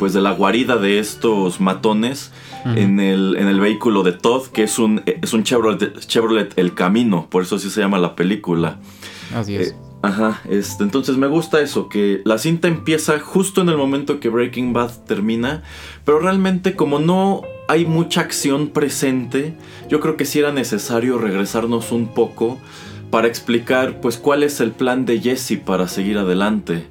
pues 0.00 0.14
de 0.14 0.22
la 0.22 0.32
guarida 0.32 0.76
de 0.76 0.98
estos 0.98 1.60
matones 1.60 2.32
en, 2.64 3.00
el, 3.00 3.36
en 3.38 3.48
el 3.48 3.60
vehículo 3.60 4.02
de 4.02 4.12
Todd, 4.12 4.46
que 4.46 4.62
es 4.62 4.78
un, 4.78 5.02
es 5.04 5.34
un 5.34 5.44
Chevrolet, 5.44 5.98
Chevrolet 6.00 6.58
El 6.58 6.72
Camino, 6.72 7.28
por 7.28 7.42
eso 7.42 7.56
así 7.56 7.68
se 7.68 7.82
llama 7.82 7.98
la 7.98 8.16
película. 8.16 8.78
Así 9.34 9.56
es. 9.56 9.68
Eh, 9.68 9.76
ajá, 10.00 10.40
este, 10.48 10.84
entonces 10.84 11.18
me 11.18 11.26
gusta 11.26 11.60
eso, 11.60 11.90
que 11.90 12.22
la 12.24 12.38
cinta 12.38 12.66
empieza 12.66 13.20
justo 13.20 13.60
en 13.60 13.68
el 13.68 13.76
momento 13.76 14.20
que 14.20 14.30
Breaking 14.30 14.72
Bad 14.72 15.04
termina, 15.06 15.64
pero 16.06 16.18
realmente 16.18 16.74
como 16.74 16.98
no 16.98 17.42
hay 17.70 17.86
mucha 17.86 18.22
acción 18.22 18.70
presente, 18.70 19.54
yo 19.88 20.00
creo 20.00 20.16
que 20.16 20.24
sí 20.24 20.40
era 20.40 20.50
necesario 20.50 21.18
regresarnos 21.18 21.92
un 21.92 22.08
poco 22.08 22.58
para 23.12 23.28
explicar 23.28 24.00
pues 24.00 24.16
cuál 24.16 24.42
es 24.42 24.60
el 24.60 24.72
plan 24.72 25.06
de 25.06 25.20
Jesse 25.20 25.56
para 25.64 25.86
seguir 25.86 26.18
adelante. 26.18 26.88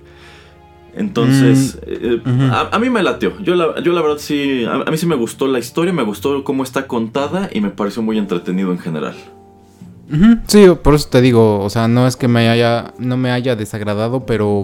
Entonces, 0.96 1.78
mm, 1.86 2.42
eh, 2.42 2.50
a, 2.72 2.80
mí 2.80 2.90
me 2.90 3.04
latió. 3.04 3.38
Yo 3.42 3.56
la, 3.56 3.82
yo 3.82 3.92
la 3.92 4.02
verdad 4.02 4.20
sí, 4.20 4.64
a, 4.64 4.90
mí 4.90 4.98
sí 4.98 5.06
me 5.06 5.16
gustó 5.16 5.48
la 5.48 5.60
historia, 5.60 5.92
me 5.92 6.04
gustó 6.04 6.46
cómo 6.46 6.64
está 6.64 6.88
contada 6.88 7.50
y 7.52 7.60
me 7.60 7.72
pareció 7.72 8.02
muy 8.02 8.18
entretenido 8.18 8.72
en 8.72 8.80
general. 8.80 9.16
Sí, 10.48 10.66
por 10.82 10.96
eso 10.96 11.10
te 11.10 11.20
digo, 11.20 11.60
o 11.60 11.70
sea, 11.70 11.90
no 11.90 12.08
es 12.08 12.16
que 12.16 12.30
me 12.30 12.48
haya, 12.48 12.94
no 12.98 13.18
me 13.18 13.32
haya 13.32 13.58
desagradado, 13.58 14.26
pero 14.26 14.64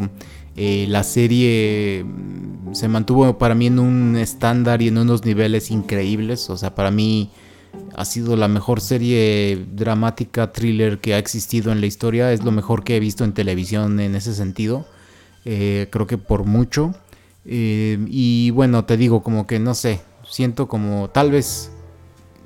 eh, 0.56 0.86
la 0.88 1.04
serie 1.04 2.04
mm, 2.06 2.74
se 2.74 2.88
mantuvo 2.88 3.38
para 3.38 3.56
mí 3.56 3.68
en 3.68 3.80
un 3.80 4.16
estándar 4.16 4.82
y 4.82 4.88
en 4.88 4.98
unos 4.98 5.26
niveles 5.26 5.72
increíbles. 5.72 6.50
O 6.50 6.58
sea, 6.58 6.76
para 6.76 6.92
mí 6.92 7.30
ha 7.96 8.06
sido 8.06 8.36
la 8.36 8.48
mejor 8.48 8.82
serie 8.82 9.66
dramática 9.74 10.52
thriller 10.52 11.00
que 11.00 11.14
ha 11.14 11.18
existido 11.18 11.72
en 11.72 11.82
la 11.82 11.88
historia. 11.88 12.32
Es 12.32 12.44
lo 12.44 12.52
mejor 12.52 12.84
que 12.84 12.96
he 12.96 13.00
visto 13.00 13.24
en 13.24 13.34
televisión 13.34 14.00
en 14.00 14.16
ese 14.16 14.34
sentido. 14.34 14.86
Eh, 15.46 15.88
creo 15.92 16.08
que 16.08 16.18
por 16.18 16.46
mucho. 16.46 16.96
Eh, 17.46 17.98
y 18.08 18.52
bueno, 18.52 18.86
te 18.86 18.98
digo, 18.98 19.24
como 19.24 19.48
que 19.48 19.60
no 19.60 19.76
sé. 19.76 20.02
Siento 20.28 20.68
como 20.68 21.10
tal 21.10 21.32
vez 21.32 21.72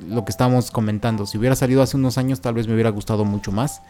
lo 0.07 0.25
que 0.25 0.31
estábamos 0.31 0.71
comentando. 0.71 1.25
Si 1.25 1.37
hubiera 1.37 1.55
salido 1.55 1.81
hace 1.81 1.95
unos 1.97 2.17
años, 2.17 2.41
tal 2.41 2.55
vez 2.55 2.67
me 2.67 2.73
hubiera 2.73 2.89
gustado 2.89 3.23
mucho 3.25 3.51
más. 3.51 3.81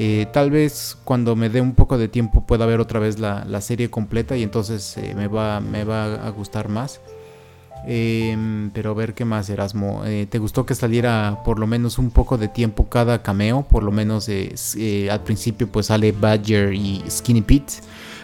Eh, 0.00 0.26
tal 0.32 0.50
vez 0.50 0.96
cuando 1.02 1.34
me 1.34 1.48
dé 1.48 1.60
un 1.60 1.74
poco 1.74 1.98
de 1.98 2.06
tiempo 2.06 2.42
pueda 2.42 2.66
ver 2.66 2.78
otra 2.78 3.00
vez 3.00 3.18
la, 3.18 3.60
serie 3.60 3.90
completa 3.90 4.36
y 4.36 4.44
entonces 4.44 4.96
eh, 4.96 5.14
me, 5.16 5.26
va, 5.26 5.60
me 5.60 5.84
va 5.84 6.26
a 6.26 6.30
gustar 6.30 6.68
más. 6.68 7.00
Em, 7.86 8.70
pero 8.70 8.90
a 8.90 8.94
ver 8.94 9.14
qué 9.14 9.24
más, 9.24 9.48
Erasmo. 9.50 10.04
Eh, 10.04 10.26
¿Te 10.28 10.38
gustó 10.38 10.66
que 10.66 10.74
saliera 10.74 11.42
por 11.44 11.58
lo 11.58 11.66
menos 11.66 11.98
un 11.98 12.10
poco 12.10 12.38
de 12.38 12.48
tiempo 12.48 12.88
cada 12.88 13.22
cameo? 13.22 13.62
Por 13.62 13.82
lo 13.82 13.90
menos 13.90 14.28
al 14.28 15.20
principio 15.24 15.68
pues 15.68 15.86
sale 15.86 16.12
Badger 16.12 16.74
y 16.74 17.02
Skinny 17.08 17.42
Pete. 17.42 17.74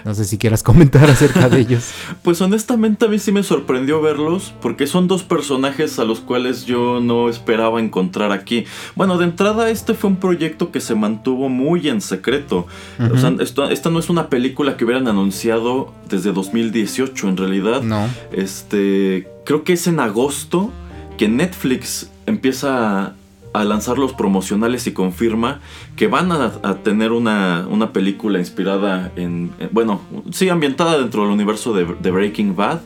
No 0.04 0.14
sé 0.14 0.24
si 0.24 0.38
quieras 0.38 0.62
comentar 0.62 1.08
acerca 1.10 1.48
de 1.48 1.60
ellos. 1.60 1.90
pues 2.22 2.40
honestamente 2.40 3.06
a 3.06 3.08
mí 3.08 3.18
sí 3.18 3.32
me 3.32 3.42
sorprendió 3.42 4.00
verlos 4.02 4.54
porque 4.60 4.86
son 4.86 5.08
dos 5.08 5.22
personajes 5.22 5.98
a 5.98 6.04
los 6.04 6.20
cuales 6.20 6.66
yo 6.66 7.00
no 7.00 7.28
esperaba 7.28 7.80
encontrar 7.80 8.32
aquí. 8.32 8.64
Bueno, 8.94 9.18
de 9.18 9.24
entrada 9.24 9.70
este 9.70 9.94
fue 9.94 10.10
un 10.10 10.16
proyecto 10.16 10.70
que 10.70 10.80
se 10.80 10.94
mantuvo 10.94 11.48
muy 11.48 11.88
en 11.88 12.00
secreto. 12.00 12.66
O 13.12 13.18
sea, 13.18 13.34
esta 13.70 13.90
no 13.90 13.98
es 13.98 14.10
una 14.10 14.28
película 14.28 14.76
que 14.76 14.84
hubieran 14.84 15.08
anunciado 15.08 15.92
desde 16.08 16.32
2018 16.32 17.28
en 17.28 17.36
realidad. 17.36 17.82
No. 17.82 18.08
Este, 18.32 19.28
creo 19.44 19.64
que 19.64 19.74
es 19.74 19.86
en 19.86 20.00
agosto 20.00 20.70
que 21.16 21.28
Netflix 21.28 22.10
empieza 22.26 23.14
a 23.54 23.62
lanzar 23.64 23.98
los 23.98 24.12
promocionales 24.12 24.86
y 24.88 24.92
confirma 24.92 25.60
que 25.94 26.08
van 26.08 26.32
a, 26.32 26.50
tener 26.82 27.12
una, 27.12 27.90
película 27.92 28.40
inspirada 28.40 29.12
en, 29.14 29.52
bueno, 29.70 30.00
sí, 30.32 30.48
ambientada 30.48 30.98
dentro 30.98 31.22
del 31.22 31.30
universo 31.30 31.72
de, 31.72 32.10
Breaking 32.10 32.56
Bad, 32.56 32.80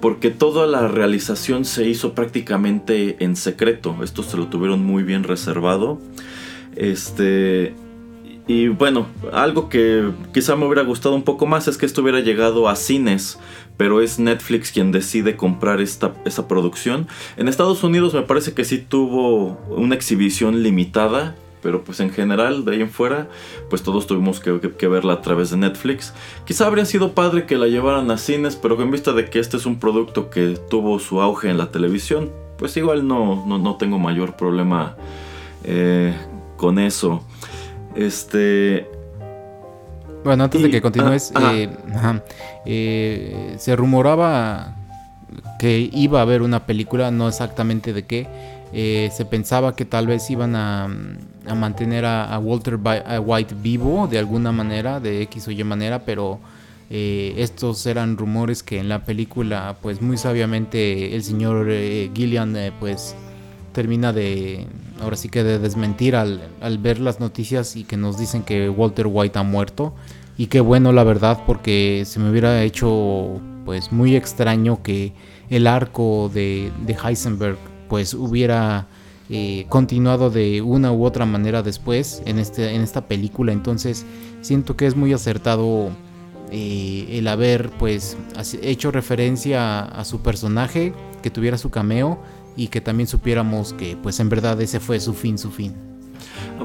porque 0.00 0.30
toda 0.30 0.66
la 0.66 0.88
realización 0.88 1.66
se 1.66 1.86
hizo 1.86 2.14
prácticamente 2.14 3.22
en 3.22 3.36
secreto. 3.36 3.94
Esto 4.02 4.22
se 4.22 4.38
lo 4.38 4.46
tuvieron 4.46 4.82
muy 4.82 5.02
bien 5.02 5.22
reservado. 5.22 6.00
Este. 6.74 7.74
Y 8.48 8.68
bueno, 8.68 9.08
algo 9.32 9.68
que 9.68 10.12
quizá 10.32 10.54
me 10.54 10.66
hubiera 10.66 10.82
gustado 10.82 11.14
un 11.14 11.24
poco 11.24 11.46
más 11.46 11.66
es 11.68 11.76
que 11.76 11.84
esto 11.84 12.00
hubiera 12.00 12.20
llegado 12.20 12.68
a 12.68 12.76
cines 12.76 13.38
pero 13.76 14.00
es 14.00 14.18
Netflix 14.18 14.72
quien 14.72 14.92
decide 14.92 15.36
comprar 15.36 15.80
esta, 15.80 16.14
esa 16.24 16.48
producción. 16.48 17.06
En 17.36 17.48
Estados 17.48 17.84
Unidos 17.84 18.14
me 18.14 18.22
parece 18.22 18.54
que 18.54 18.64
sí 18.64 18.78
tuvo 18.78 19.58
una 19.68 19.94
exhibición 19.94 20.62
limitada, 20.62 21.34
pero 21.62 21.82
pues 21.82 22.00
en 22.00 22.10
general, 22.10 22.64
de 22.64 22.72
ahí 22.72 22.80
en 22.80 22.90
fuera, 22.90 23.28
pues 23.68 23.82
todos 23.82 24.06
tuvimos 24.06 24.40
que, 24.40 24.86
verla 24.88 25.14
a 25.14 25.20
través 25.22 25.50
de 25.50 25.56
Netflix. 25.56 26.14
Quizá 26.44 26.66
habría 26.66 26.84
sido 26.84 27.12
padre 27.12 27.44
que 27.44 27.56
la 27.56 27.66
llevaran 27.66 28.10
a 28.10 28.18
cines, 28.18 28.56
pero 28.56 28.80
en 28.80 28.90
vista 28.90 29.12
de 29.12 29.28
que 29.28 29.40
este 29.40 29.56
es 29.56 29.66
un 29.66 29.80
producto 29.80 30.30
que 30.30 30.58
tuvo 30.70 30.98
su 30.98 31.20
auge 31.20 31.50
en 31.50 31.58
la 31.58 31.70
televisión, 31.70 32.30
pues 32.56 32.76
igual 32.76 33.06
no, 33.06 33.44
no, 33.46 33.76
tengo 33.76 33.98
mayor 33.98 34.36
problema 34.36 34.96
eh, 35.64 36.14
con 36.56 36.78
eso. 36.78 37.22
Este, 37.96 38.88
bueno, 40.26 40.44
antes 40.44 40.60
de 40.60 40.70
que 40.70 40.82
continúes, 40.82 41.32
eh, 41.40 41.70
eh, 42.66 43.54
se 43.58 43.76
rumoraba 43.76 44.74
que 45.58 45.88
iba 45.92 46.18
a 46.18 46.22
haber 46.22 46.42
una 46.42 46.66
película, 46.66 47.10
no 47.10 47.28
exactamente 47.28 47.92
de 47.92 48.04
qué. 48.04 48.26
Eh, 48.72 49.10
se 49.14 49.24
pensaba 49.24 49.76
que 49.76 49.84
tal 49.84 50.08
vez 50.08 50.28
iban 50.28 50.56
a, 50.56 50.88
mantener 51.54 52.04
a, 52.04 52.36
Walter 52.40 52.78
White 53.20 53.54
vivo 53.62 54.08
de 54.08 54.18
alguna 54.18 54.50
manera, 54.50 54.98
de 54.98 55.22
X 55.22 55.46
o 55.46 55.52
Y 55.52 55.62
manera, 55.62 56.04
pero 56.04 56.40
estos 56.90 57.86
eran 57.86 58.16
rumores 58.16 58.62
que 58.62 58.78
en 58.78 58.88
la 58.88 59.04
película, 59.04 59.76
pues 59.80 60.02
muy 60.02 60.16
sabiamente 60.16 61.14
el 61.14 61.22
señor 61.22 61.68
Gillian, 62.14 62.56
pues 62.80 63.14
termina 63.72 64.12
de, 64.12 64.66
ahora 65.00 65.16
sí 65.16 65.28
que 65.28 65.44
de 65.44 65.58
desmentir 65.58 66.16
al, 66.16 66.48
al 66.60 66.78
ver 66.78 66.98
las 66.98 67.20
noticias 67.20 67.76
y 67.76 67.84
que 67.84 67.96
nos 67.96 68.18
dicen 68.18 68.42
que 68.42 68.68
Walter 68.68 69.06
White 69.06 69.38
ha 69.38 69.42
muerto. 69.42 69.94
Y 70.38 70.48
qué 70.48 70.60
bueno 70.60 70.92
la 70.92 71.04
verdad 71.04 71.42
porque 71.46 72.04
se 72.04 72.20
me 72.20 72.30
hubiera 72.30 72.62
hecho 72.62 73.40
pues 73.64 73.90
muy 73.90 74.16
extraño 74.16 74.82
que 74.82 75.12
el 75.48 75.66
arco 75.66 76.30
de, 76.32 76.72
Heisenberg 77.02 77.58
pues 77.88 78.14
hubiera 78.14 78.86
eh, 79.30 79.66
continuado 79.68 80.30
de 80.30 80.60
una 80.60 80.92
u 80.92 81.04
otra 81.04 81.24
manera 81.24 81.62
después 81.62 82.22
en, 82.26 82.38
este, 82.38 82.74
en 82.74 82.82
esta 82.82 83.08
película. 83.08 83.52
Entonces 83.52 84.04
siento 84.42 84.76
que 84.76 84.86
es 84.86 84.94
muy 84.94 85.12
acertado 85.12 85.90
eh, 86.50 87.06
el 87.10 87.28
haber 87.28 87.70
pues 87.70 88.16
hecho 88.62 88.90
referencia 88.90 89.80
a, 89.80 90.00
a, 90.00 90.04
su 90.04 90.20
personaje, 90.20 90.92
que 91.22 91.30
tuviera 91.30 91.56
su 91.56 91.70
cameo 91.70 92.18
y 92.56 92.68
que 92.68 92.80
también 92.80 93.06
supiéramos 93.08 93.72
que 93.72 93.96
pues 94.02 94.20
en 94.20 94.28
verdad 94.28 94.60
ese 94.60 94.80
fue 94.80 95.00
su 95.00 95.14
fin, 95.14 95.38
su 95.38 95.50
fin. 95.50 95.95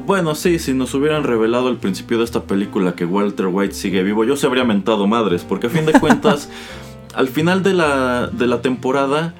Bueno, 0.05 0.35
sí, 0.35 0.59
si 0.59 0.73
nos 0.73 0.93
hubieran 0.93 1.23
revelado 1.23 1.67
al 1.67 1.77
principio 1.77 2.17
de 2.17 2.23
esta 2.23 2.43
película 2.43 2.95
que 2.95 3.05
Walter 3.05 3.47
White 3.47 3.73
sigue 3.73 4.03
vivo, 4.03 4.23
yo 4.23 4.35
se 4.35 4.47
habría 4.47 4.63
mentado 4.63 5.07
madres, 5.07 5.43
porque 5.43 5.67
a 5.67 5.69
fin 5.69 5.85
de 5.85 5.93
cuentas, 5.93 6.49
al 7.13 7.27
final 7.27 7.63
de 7.63 7.73
la, 7.73 8.27
de 8.27 8.47
la 8.47 8.61
temporada, 8.61 9.33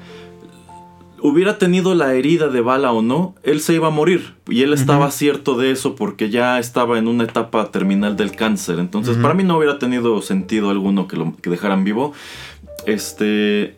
hubiera 1.22 1.56
tenido 1.56 1.94
la 1.94 2.14
herida 2.14 2.48
de 2.48 2.60
bala 2.60 2.92
o 2.92 3.00
no, 3.00 3.34
él 3.44 3.60
se 3.60 3.74
iba 3.74 3.88
a 3.88 3.90
morir. 3.90 4.34
Y 4.48 4.62
él 4.62 4.72
estaba 4.72 5.10
cierto 5.10 5.56
de 5.56 5.70
eso 5.70 5.94
porque 5.94 6.30
ya 6.30 6.58
estaba 6.58 6.98
en 6.98 7.06
una 7.06 7.24
etapa 7.24 7.70
terminal 7.70 8.16
del 8.16 8.32
cáncer. 8.32 8.78
Entonces, 8.78 9.16
para 9.16 9.32
mí 9.32 9.44
no 9.44 9.56
hubiera 9.56 9.78
tenido 9.78 10.20
sentido 10.20 10.70
alguno 10.70 11.06
que 11.06 11.16
lo 11.16 11.34
que 11.40 11.48
dejaran 11.48 11.84
vivo. 11.84 12.12
Este. 12.86 13.76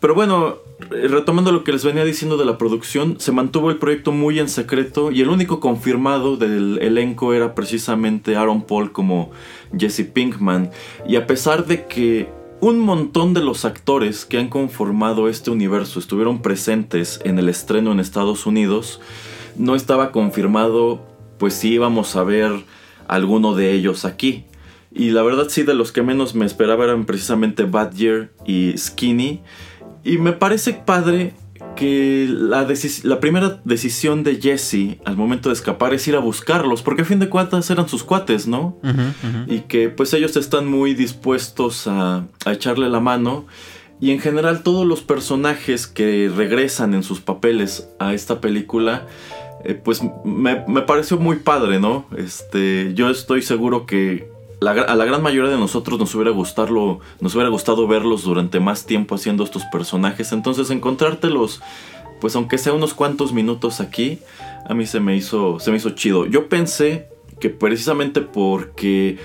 Pero 0.00 0.14
bueno, 0.14 0.56
retomando 0.90 1.52
lo 1.52 1.64
que 1.64 1.72
les 1.72 1.84
venía 1.84 2.04
diciendo 2.04 2.36
de 2.36 2.44
la 2.44 2.58
producción, 2.58 3.16
se 3.18 3.32
mantuvo 3.32 3.70
el 3.70 3.78
proyecto 3.78 4.12
muy 4.12 4.38
en 4.38 4.48
secreto 4.48 5.10
y 5.10 5.20
el 5.20 5.28
único 5.28 5.60
confirmado 5.60 6.36
del 6.36 6.78
elenco 6.80 7.34
era 7.34 7.54
precisamente 7.54 8.36
Aaron 8.36 8.62
Paul 8.62 8.92
como 8.92 9.30
Jesse 9.76 10.04
Pinkman. 10.04 10.70
Y 11.06 11.16
a 11.16 11.26
pesar 11.26 11.66
de 11.66 11.86
que 11.86 12.28
un 12.60 12.78
montón 12.78 13.34
de 13.34 13.40
los 13.40 13.64
actores 13.64 14.24
que 14.24 14.38
han 14.38 14.48
conformado 14.48 15.28
este 15.28 15.50
universo 15.50 15.98
estuvieron 15.98 16.42
presentes 16.42 17.20
en 17.24 17.38
el 17.38 17.48
estreno 17.48 17.90
en 17.92 18.00
Estados 18.00 18.46
Unidos, 18.46 19.00
no 19.56 19.74
estaba 19.74 20.12
confirmado 20.12 21.04
pues 21.38 21.54
si 21.54 21.72
íbamos 21.72 22.14
a 22.14 22.22
ver 22.22 22.52
alguno 23.08 23.54
de 23.54 23.72
ellos 23.72 24.04
aquí. 24.04 24.44
Y 24.94 25.10
la 25.10 25.22
verdad 25.22 25.46
sí, 25.48 25.62
de 25.62 25.74
los 25.74 25.90
que 25.90 26.02
menos 26.02 26.34
me 26.34 26.44
esperaba 26.44 26.84
eran 26.84 27.06
precisamente 27.06 27.64
Badger 27.64 28.32
y 28.46 28.76
Skinny. 28.76 29.40
Y 30.04 30.18
me 30.18 30.32
parece 30.32 30.72
padre 30.72 31.34
que 31.76 32.26
la, 32.28 32.66
la, 33.04 33.20
primera 33.20 33.60
decisión 33.64 34.22
de 34.24 34.40
Jesse 34.40 34.98
al 35.04 35.16
momento 35.16 35.48
de 35.48 35.54
escapar 35.54 35.94
es 35.94 36.06
ir 36.06 36.16
a 36.16 36.18
buscarlos, 36.18 36.82
porque 36.82 37.02
a 37.02 37.04
fin 37.04 37.18
de 37.18 37.28
cuentas 37.28 37.70
eran 37.70 37.88
sus 37.88 38.04
cuates, 38.04 38.46
¿no? 38.46 38.78
Y 39.46 39.60
que 39.60 39.88
pues 39.88 40.12
ellos 40.14 40.36
están 40.36 40.66
muy 40.66 40.94
dispuestos 40.94 41.86
a, 41.86 42.26
a, 42.44 42.52
echarle 42.52 42.88
la 42.88 43.00
mano. 43.00 43.46
Y 44.00 44.10
en 44.10 44.18
general 44.18 44.64
todos 44.64 44.86
los 44.86 45.02
personajes 45.02 45.86
que 45.86 46.30
regresan 46.34 46.92
en 46.94 47.04
sus 47.04 47.20
papeles 47.20 47.88
a 48.00 48.14
esta 48.14 48.40
película, 48.40 49.06
eh, 49.64 49.74
pues 49.74 50.02
me, 50.24 50.64
me, 50.66 50.82
pareció 50.82 51.18
muy 51.18 51.36
padre, 51.36 51.78
¿no? 51.78 52.06
Este, 52.16 52.92
yo 52.94 53.10
estoy 53.10 53.42
seguro 53.42 53.86
que 53.86 54.31
a 54.70 54.94
la 54.94 55.04
gran 55.04 55.22
mayoría 55.22 55.50
de 55.50 55.58
nosotros 55.58 55.98
nos 55.98 56.14
hubiera, 56.14 56.30
gustado, 56.30 57.00
nos 57.20 57.34
hubiera 57.34 57.50
gustado 57.50 57.86
verlos 57.86 58.22
durante 58.22 58.60
más 58.60 58.86
tiempo 58.86 59.14
haciendo 59.14 59.44
estos 59.44 59.64
personajes. 59.66 60.32
Entonces 60.32 60.70
encontrártelos, 60.70 61.60
pues 62.20 62.36
aunque 62.36 62.58
sea 62.58 62.72
unos 62.72 62.94
cuantos 62.94 63.32
minutos 63.32 63.80
aquí, 63.80 64.18
a 64.68 64.74
mí 64.74 64.86
se 64.86 65.00
me 65.00 65.16
hizo, 65.16 65.58
se 65.58 65.70
me 65.70 65.78
hizo 65.78 65.90
chido. 65.90 66.26
Yo 66.26 66.48
pensé 66.48 67.08
que 67.40 67.50
precisamente 67.50 68.20
porque 68.20 69.18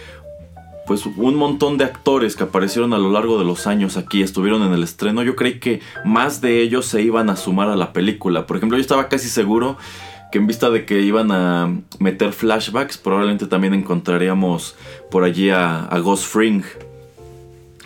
pues 0.87 1.05
un 1.05 1.35
montón 1.35 1.77
de 1.77 1.83
actores 1.83 2.37
que 2.37 2.45
aparecieron 2.45 2.93
a 2.93 2.97
lo 2.97 3.11
largo 3.11 3.37
de 3.37 3.43
los 3.43 3.67
años 3.67 3.97
aquí 3.97 4.21
estuvieron 4.23 4.63
en 4.63 4.71
el 4.71 4.83
estreno, 4.83 5.21
yo 5.21 5.35
creí 5.35 5.59
que 5.59 5.81
más 6.05 6.39
de 6.39 6.61
ellos 6.61 6.85
se 6.85 7.01
iban 7.01 7.29
a 7.29 7.35
sumar 7.35 7.67
a 7.67 7.75
la 7.75 7.91
película. 7.91 8.47
Por 8.47 8.55
ejemplo, 8.55 8.77
yo 8.77 8.81
estaba 8.81 9.09
casi 9.09 9.27
seguro 9.27 9.77
que 10.31 10.37
en 10.39 10.47
vista 10.47 10.69
de 10.69 10.85
que 10.85 11.01
iban 11.01 11.31
a 11.31 11.73
meter 11.99 12.33
flashbacks, 12.33 12.97
probablemente 12.97 13.47
también 13.47 13.73
encontraríamos 13.73 14.75
por 15.09 15.23
allí 15.23 15.49
a, 15.49 15.87
Ghost 16.03 16.25
Fring. 16.25 16.63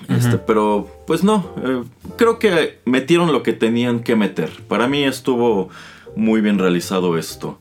Este, 0.09 0.37
pero 0.37 0.89
pues 1.07 1.23
no, 1.23 1.53
eh, 1.63 1.83
creo 2.17 2.37
que 2.37 2.79
metieron 2.85 3.31
lo 3.31 3.43
que 3.43 3.53
tenían 3.53 4.01
que 4.01 4.15
meter. 4.15 4.49
Para 4.67 4.87
mí 4.87 5.03
estuvo 5.03 5.69
muy 6.15 6.41
bien 6.41 6.59
realizado 6.59 7.17
esto. 7.17 7.59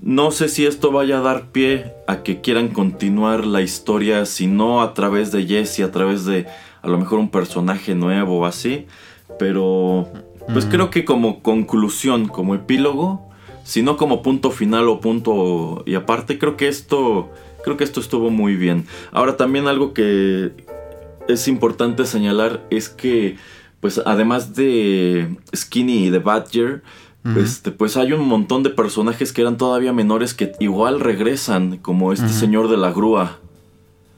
No 0.00 0.30
sé 0.30 0.48
si 0.48 0.64
esto 0.66 0.90
vaya 0.90 1.18
a 1.18 1.20
dar 1.20 1.52
pie 1.52 1.92
a 2.08 2.22
que 2.22 2.40
quieran 2.40 2.68
continuar 2.68 3.44
la 3.46 3.60
historia, 3.60 4.24
si 4.26 4.46
no 4.46 4.80
a 4.80 4.94
través 4.94 5.30
de 5.32 5.46
Jesse, 5.46 5.80
a 5.80 5.92
través 5.92 6.24
de 6.24 6.46
a 6.80 6.88
lo 6.88 6.98
mejor 6.98 7.18
un 7.18 7.30
personaje 7.30 7.94
nuevo 7.94 8.40
o 8.40 8.46
así. 8.46 8.86
Pero 9.38 10.08
pues 10.52 10.64
creo 10.66 10.90
que 10.90 11.04
como 11.04 11.42
conclusión, 11.42 12.26
como 12.26 12.54
epílogo, 12.54 13.31
sino 13.64 13.96
como 13.96 14.22
punto 14.22 14.50
final 14.50 14.88
o 14.88 15.00
punto 15.00 15.82
y 15.86 15.94
aparte 15.94 16.38
creo 16.38 16.56
que 16.56 16.68
esto 16.68 17.30
creo 17.64 17.76
que 17.76 17.84
esto 17.84 18.00
estuvo 18.00 18.30
muy 18.30 18.56
bien. 18.56 18.86
Ahora 19.12 19.36
también 19.36 19.68
algo 19.68 19.94
que 19.94 20.52
es 21.28 21.48
importante 21.48 22.04
señalar 22.04 22.62
es 22.70 22.88
que 22.88 23.36
pues 23.80 24.00
además 24.04 24.54
de 24.54 25.36
Skinny 25.54 26.06
y 26.06 26.10
de 26.10 26.18
Badger 26.18 26.82
este, 27.36 27.70
pues 27.70 27.96
hay 27.96 28.12
un 28.12 28.26
montón 28.26 28.64
de 28.64 28.70
personajes 28.70 29.32
que 29.32 29.42
eran 29.42 29.56
todavía 29.56 29.92
menores 29.92 30.34
que 30.34 30.54
igual 30.58 30.98
regresan 30.98 31.78
como 31.78 32.12
este 32.12 32.28
señor 32.30 32.68
de 32.68 32.76
la 32.76 32.90
grúa. 32.90 33.38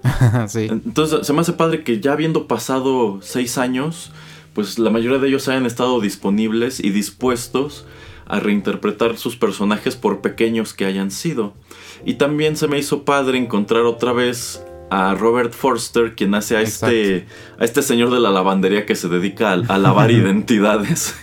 Entonces 0.55 1.27
se 1.27 1.33
me 1.35 1.43
hace 1.43 1.53
padre 1.53 1.85
que 1.85 2.01
ya 2.01 2.13
habiendo 2.13 2.47
pasado 2.47 3.19
seis 3.21 3.59
años 3.59 4.11
pues 4.55 4.79
la 4.79 4.91
mayoría 4.91 5.19
de 5.19 5.29
ellos 5.29 5.49
hayan 5.49 5.67
estado 5.67 6.01
disponibles 6.01 6.81
y 6.81 6.91
dispuestos 6.91 7.85
a 8.27 8.41
reinterpretar 8.41 9.17
sus 9.17 9.37
personajes 9.37 9.97
por 9.97 10.21
pequeños 10.21 10.75
que 10.75 10.85
hayan 10.85 11.11
sido. 11.11 11.55
Y 12.05 12.15
también 12.15 12.57
se 12.57 12.69
me 12.69 12.79
hizo 12.79 13.05
padre 13.05 13.39
encontrar 13.39 13.83
otra 13.83 14.13
vez 14.13 14.63
a 14.91 15.15
Robert 15.15 15.53
Forster, 15.53 16.15
quien 16.15 16.35
hace 16.35 16.57
a 16.57 16.63
este, 16.63 17.27
a 17.59 17.65
este 17.65 17.83
señor 17.83 18.13
de 18.13 18.21
la 18.21 18.31
lavandería 18.31 18.87
que 18.87 18.95
se 18.95 19.09
dedica 19.09 19.53
a, 19.53 19.79
lavar 19.79 20.11
identidades. 20.13 21.15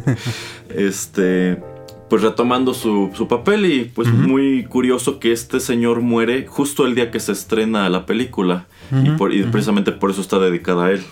este, 0.68 1.62
pues 2.08 2.22
retomando 2.22 2.74
su, 2.74 3.10
papel 3.28 3.66
y 3.66 3.84
pues 3.84 4.08
muy 4.08 4.64
curioso 4.64 5.18
que 5.18 5.32
este 5.32 5.60
señor 5.60 6.00
muere 6.00 6.46
justo 6.46 6.86
el 6.86 6.94
día 6.94 7.10
que 7.10 7.20
se 7.20 7.32
estrena 7.32 7.88
la 7.88 8.06
película 8.06 8.66
y, 8.92 9.10
y 9.10 9.42
precisamente 9.44 9.92
por 9.92 10.10
eso 10.10 10.20
está 10.20 10.38
dedicada 10.38 10.86
a 10.86 10.90
él. 10.92 11.02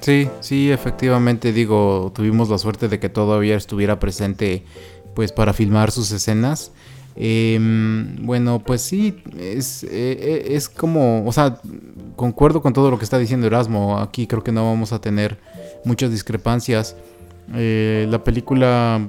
Sí, 0.00 0.28
sí, 0.40 0.70
efectivamente, 0.70 1.52
digo, 1.52 2.10
tuvimos 2.14 2.48
la 2.48 2.56
suerte 2.58 2.88
de 2.88 2.98
que 2.98 3.10
todavía 3.10 3.56
estuviera 3.56 3.98
presente, 4.00 4.64
pues, 5.14 5.30
para 5.30 5.52
filmar 5.52 5.90
sus 5.90 6.10
escenas. 6.10 6.72
Em, 7.16 8.24
bueno, 8.24 8.60
pues 8.60 8.80
sí, 8.80 9.22
es, 9.38 9.82
eh, 9.84 9.88
eh, 9.90 10.46
es 10.50 10.68
como, 10.70 11.26
o 11.26 11.32
sea, 11.32 11.58
concuerdo 12.16 12.62
con 12.62 12.72
todo 12.72 12.90
lo 12.90 12.98
que 12.98 13.04
está 13.04 13.18
diciendo 13.18 13.46
Erasmo. 13.46 13.98
Aquí 13.98 14.26
creo 14.26 14.42
que 14.42 14.52
no 14.52 14.64
vamos 14.64 14.92
a 14.92 15.00
tener 15.00 15.38
muchas 15.84 16.10
discrepancias. 16.10 16.96
Eh, 17.54 18.06
la 18.08 18.24
película, 18.24 19.06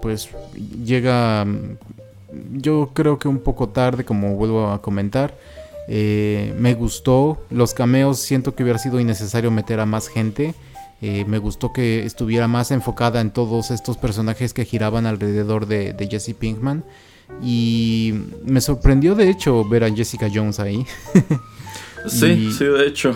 pues, 0.00 0.28
llega, 0.84 1.44
yo 2.52 2.90
creo 2.92 3.18
que 3.18 3.26
un 3.26 3.38
poco 3.38 3.68
tarde, 3.70 4.04
como 4.04 4.36
vuelvo 4.36 4.68
a 4.70 4.80
comentar. 4.80 5.34
Eh, 5.88 6.54
me 6.58 6.74
gustó. 6.74 7.42
Los 7.50 7.74
cameos 7.74 8.18
siento 8.18 8.54
que 8.54 8.62
hubiera 8.62 8.78
sido 8.78 9.00
innecesario 9.00 9.50
meter 9.50 9.80
a 9.80 9.86
más 9.86 10.08
gente. 10.08 10.54
Eh, 11.00 11.24
me 11.26 11.38
gustó 11.38 11.72
que 11.72 12.04
estuviera 12.04 12.48
más 12.48 12.70
enfocada 12.70 13.20
en 13.20 13.30
todos 13.30 13.70
estos 13.70 13.96
personajes 13.96 14.52
que 14.52 14.64
giraban 14.64 15.06
alrededor 15.06 15.66
de, 15.66 16.08
Jesse 16.10 16.34
Pinkman. 16.38 16.84
Y 17.42 18.14
me 18.44 18.60
sorprendió 18.60 19.14
de 19.14 19.30
hecho 19.30 19.66
ver 19.66 19.84
a 19.84 19.90
Jessica 19.90 20.28
Jones 20.32 20.60
ahí. 20.60 20.84
sí, 22.06 22.52
sí, 22.52 22.64
de 22.64 22.86
hecho. 22.86 23.14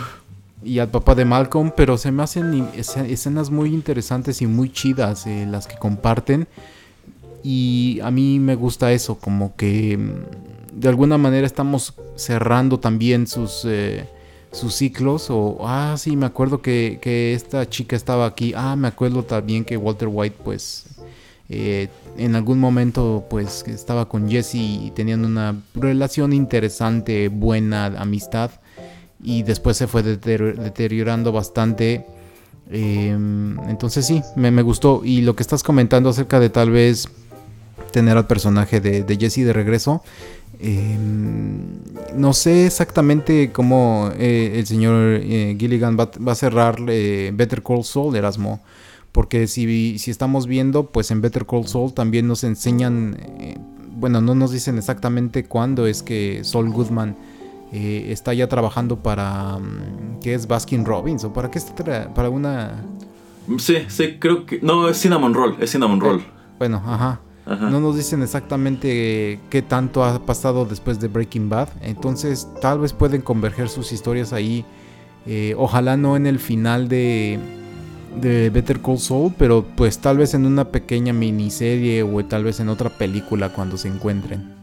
Y 0.65 0.79
al 0.79 0.91
papá 0.91 1.15
de 1.15 1.25
Malcolm, 1.25 1.73
pero 1.77 1.99
se 1.99 2.13
me 2.13 2.23
hacen 2.23 2.69
escenas 2.77 3.51
muy 3.51 3.75
interesantes 3.75 4.41
y 4.43 4.47
muy 4.47 4.71
chidas 4.71 5.27
eh, 5.27 5.47
las 5.51 5.67
que 5.67 5.77
comparten. 5.77 6.47
Y 7.43 7.99
a 8.03 8.13
mí 8.13 8.39
me 8.39 8.55
gusta 8.55 8.93
eso, 8.93 9.17
como 9.17 9.57
que 9.57 9.99
de 10.83 10.89
alguna 10.89 11.17
manera 11.17 11.47
estamos 11.47 11.95
cerrando 12.17 12.81
también 12.81 13.29
sus, 13.29 13.65
eh, 13.65 14.05
sus 14.51 14.75
ciclos. 14.75 15.29
O, 15.31 15.59
ah, 15.61 15.95
sí, 15.97 16.17
me 16.17 16.27
acuerdo 16.27 16.61
que, 16.61 17.33
esta 17.35 17.69
chica 17.69 17.95
estaba 17.95 18.27
aquí. 18.27 18.53
Ah, 18.57 18.75
me 18.75 18.89
acuerdo 18.89 19.23
también 19.23 19.65
que 19.65 19.77
Walter 19.77 20.09
White, 20.11 20.37
pues, 20.43 20.87
eh, 21.49 21.89
en 22.19 22.35
algún 22.35 22.59
momento, 22.59 23.25
pues, 23.31 23.65
estaba 23.69 24.09
con 24.09 24.29
Jesse 24.29 24.57
y 24.57 24.93
tenían 24.97 25.25
una 25.25 25.55
relación 25.77 26.33
interesante, 26.33 27.29
buena, 27.29 27.87
amistad. 27.87 28.51
Y 29.23 29.45
después 29.45 29.77
se 29.77 29.87
fue 29.87 30.03
deteriorando 30.03 31.31
bastante. 31.31 32.05
Em, 32.69 33.57
entonces 33.69 34.05
sí, 34.05 34.21
me, 34.35 34.51
me, 34.51 34.63
gustó. 34.63 35.03
Y 35.05 35.21
lo 35.21 35.37
que 35.37 35.45
estás 35.45 35.63
comentando 35.63 36.09
acerca 36.09 36.41
de 36.41 36.51
tal 36.51 36.71
vez 36.71 37.09
tener 37.93 38.17
al 38.17 38.27
personaje 38.27 38.81
de, 38.81 39.05
de 39.05 39.17
Jesse 39.17 39.45
de 39.45 39.53
regreso, 39.53 40.03
Em, 40.65 41.81
no 42.15 42.33
sé 42.33 42.67
exactamente 42.67 43.51
cómo 43.51 44.11
eh, 44.17 44.61
el 44.61 44.67
señor 44.67 45.19
eh, 45.21 45.57
Gilligan 45.59 45.99
va, 45.99 46.09
a 46.31 46.35
cerrar 46.37 46.77
eh, 46.87 47.33
Better 47.35 47.65
Call 47.65 47.83
Saul, 47.83 48.15
Erasmo. 48.15 48.61
Porque 49.11 49.49
si, 49.49 49.99
si, 49.99 50.11
estamos 50.11 50.47
viendo, 50.47 50.87
pues 50.87 51.11
en 51.11 51.21
Better 51.21 51.47
Call 51.47 51.67
Saul 51.67 51.93
también 51.93 52.29
nos 52.29 52.45
enseñan, 52.45 53.19
bueno, 53.97 54.23
no 54.23 54.35
nos 54.35 54.53
dicen 54.53 54.79
exactamente 54.79 55.45
cuándo 55.45 55.87
es 55.87 56.03
que 56.03 56.41
Saul 56.45 56.71
Goodman 56.71 57.17
está 57.73 58.33
ya 58.33 58.49
trabajando 58.49 59.03
para, 59.03 59.59
mm, 59.59 60.21
¿qué 60.23 60.33
es 60.33 60.47
Baskin 60.47 60.87
Robbins? 60.87 61.25
¿O 61.25 61.33
para 61.33 61.51
qué 61.51 61.59
está? 61.59 62.15
Para 62.15 62.31
una... 62.31 62.85
Sí, 63.59 63.79
sí, 63.89 64.17
creo 64.19 64.47
que... 64.47 64.61
No, 64.63 64.89
es 64.89 64.99
Cinnamon 64.99 65.35
Roll, 65.35 65.57
es 65.61 65.73
Cinnamon 65.73 66.01
Roll. 66.01 66.25
bueno, 66.59 66.83
ajá. 66.87 67.21
No 67.45 67.81
nos 67.81 67.97
dicen 67.97 68.23
exactamente 68.23 69.41
qué 69.51 69.63
tanto 69.63 70.05
ha 70.05 70.25
pasado 70.25 70.65
después 70.65 71.01
de 71.01 71.09
Breaking 71.09 71.49
Bad. 71.49 71.69
Entonces 71.81 72.47
tal 72.61 72.79
vez 72.79 72.93
pueden 72.93 73.21
converger 73.21 73.69
sus 73.69 73.93
historias 73.93 74.33
ahí. 74.33 74.65
Eh, 75.27 75.55
ojalá 75.59 75.97
no 75.97 76.17
en 76.17 76.27
el 76.27 76.39
final 76.39 76.89
de, 76.89 77.39
de 78.21 78.51
Better 78.51 78.81
Call 78.81 78.99
Saul, 78.99 79.33
pero 79.37 79.65
pues 79.77 79.99
tal 79.99 80.19
vez 80.19 80.35
en 80.35 80.47
una 80.47 80.67
pequeña 80.71 81.13
miniserie 81.13 82.03
o 82.03 82.25
tal 82.25 82.45
vez 82.45 82.61
en 82.61 82.69
otra 82.69 82.91
película 82.91 83.53
cuando 83.53 83.77
se 83.77 83.89
encuentren. 83.89 84.55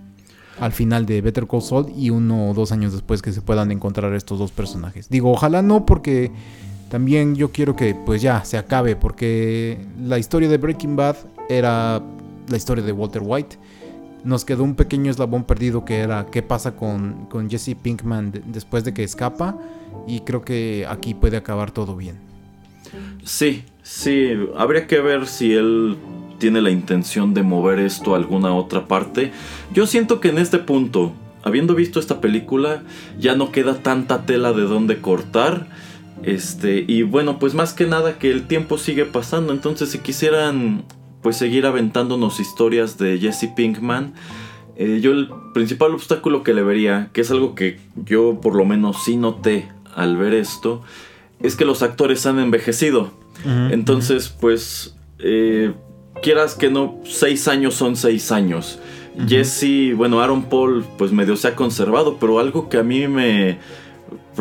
Al 0.59 0.71
final 0.71 1.05
de 1.05 1.21
Better 1.21 1.47
Call 1.47 1.61
Saul 1.61 1.91
y 1.97 2.09
uno 2.09 2.49
o 2.49 2.53
dos 2.53 2.71
años 2.71 2.93
después 2.93 3.21
que 3.21 3.31
se 3.33 3.41
puedan 3.41 3.71
encontrar 3.71 4.13
estos 4.13 4.39
dos 4.39 4.51
personajes. 4.51 5.09
Digo, 5.09 5.31
ojalá 5.31 5.61
no 5.61 5.85
porque 5.85 6.31
también 6.89 7.35
yo 7.35 7.51
quiero 7.51 7.75
que 7.75 7.93
pues 7.93 8.21
ya 8.21 8.43
se 8.45 8.57
acabe 8.57 8.95
porque 8.95 9.85
la 10.01 10.17
historia 10.17 10.49
de 10.49 10.57
Breaking 10.57 10.95
Bad 10.95 11.17
era 11.49 12.01
la 12.49 12.57
historia 12.57 12.83
de 12.83 12.91
Walter 12.91 13.21
White 13.23 13.57
nos 14.23 14.43
quedó 14.43 14.63
un 14.63 14.75
pequeño 14.75 15.11
eslabón 15.11 15.43
perdido 15.45 15.85
que 15.85 15.97
era 15.99 16.27
qué 16.31 16.41
pasa 16.41 16.75
con, 16.75 17.25
con 17.27 17.49
Jesse 17.49 17.75
Pinkman 17.81 18.33
después 18.47 18.83
de 18.83 18.93
que 18.93 19.03
escapa 19.03 19.57
y 20.07 20.21
creo 20.21 20.41
que 20.41 20.85
aquí 20.89 21.13
puede 21.13 21.37
acabar 21.37 21.71
todo 21.71 21.95
bien. 21.95 22.17
Sí, 23.23 23.63
sí, 23.83 24.31
habría 24.57 24.87
que 24.87 24.99
ver 24.99 25.27
si 25.27 25.53
él 25.53 25.97
tiene 26.39 26.61
la 26.61 26.71
intención 26.71 27.33
de 27.33 27.43
mover 27.43 27.79
esto 27.79 28.13
a 28.13 28.17
alguna 28.17 28.53
otra 28.53 28.87
parte. 28.87 29.31
Yo 29.73 29.85
siento 29.85 30.19
que 30.19 30.29
en 30.29 30.39
este 30.39 30.57
punto, 30.57 31.13
habiendo 31.43 31.75
visto 31.75 31.99
esta 31.99 32.21
película, 32.21 32.83
ya 33.19 33.35
no 33.35 33.51
queda 33.51 33.75
tanta 33.75 34.25
tela 34.25 34.53
de 34.53 34.63
dónde 34.63 34.99
cortar. 34.99 35.67
Este, 36.23 36.83
y 36.87 37.03
bueno, 37.03 37.39
pues 37.39 37.53
más 37.53 37.73
que 37.73 37.85
nada 37.85 38.17
que 38.17 38.31
el 38.31 38.47
tiempo 38.47 38.77
sigue 38.77 39.05
pasando, 39.05 39.53
entonces 39.53 39.89
si 39.89 39.99
quisieran 39.99 40.83
pues 41.21 41.37
seguir 41.37 41.65
aventándonos 41.65 42.39
historias 42.39 42.97
de 42.97 43.19
Jesse 43.19 43.49
Pinkman, 43.55 44.13
eh, 44.75 44.99
yo 45.01 45.11
el 45.11 45.29
principal 45.53 45.93
obstáculo 45.93 46.43
que 46.43 46.53
le 46.53 46.63
vería, 46.63 47.09
que 47.11 47.21
es 47.21 47.31
algo 47.31 47.53
que 47.53 47.79
yo 47.95 48.39
por 48.41 48.55
lo 48.55 48.63
menos 48.65 49.03
sí 49.03 49.17
noté 49.17 49.69
al 49.93 50.15
ver 50.15 50.33
esto, 50.33 50.81
es 51.41 51.55
que 51.55 51.65
los 51.65 51.81
actores 51.81 52.25
han 52.25 52.39
envejecido. 52.39 53.11
Entonces, 53.45 54.27
pues, 54.27 54.95
eh, 55.19 55.73
quieras 56.21 56.55
que 56.55 56.69
no, 56.69 56.99
seis 57.05 57.47
años 57.47 57.73
son 57.73 57.95
seis 57.95 58.33
años. 58.33 58.79
Jesse, 59.27 59.95
bueno, 59.95 60.21
Aaron 60.21 60.43
Paul, 60.43 60.85
pues 60.97 61.11
medio 61.11 61.35
se 61.35 61.47
ha 61.47 61.55
conservado, 61.55 62.17
pero 62.19 62.39
algo 62.39 62.69
que 62.69 62.77
a 62.77 62.83
mí 62.83 63.07
me 63.07 63.57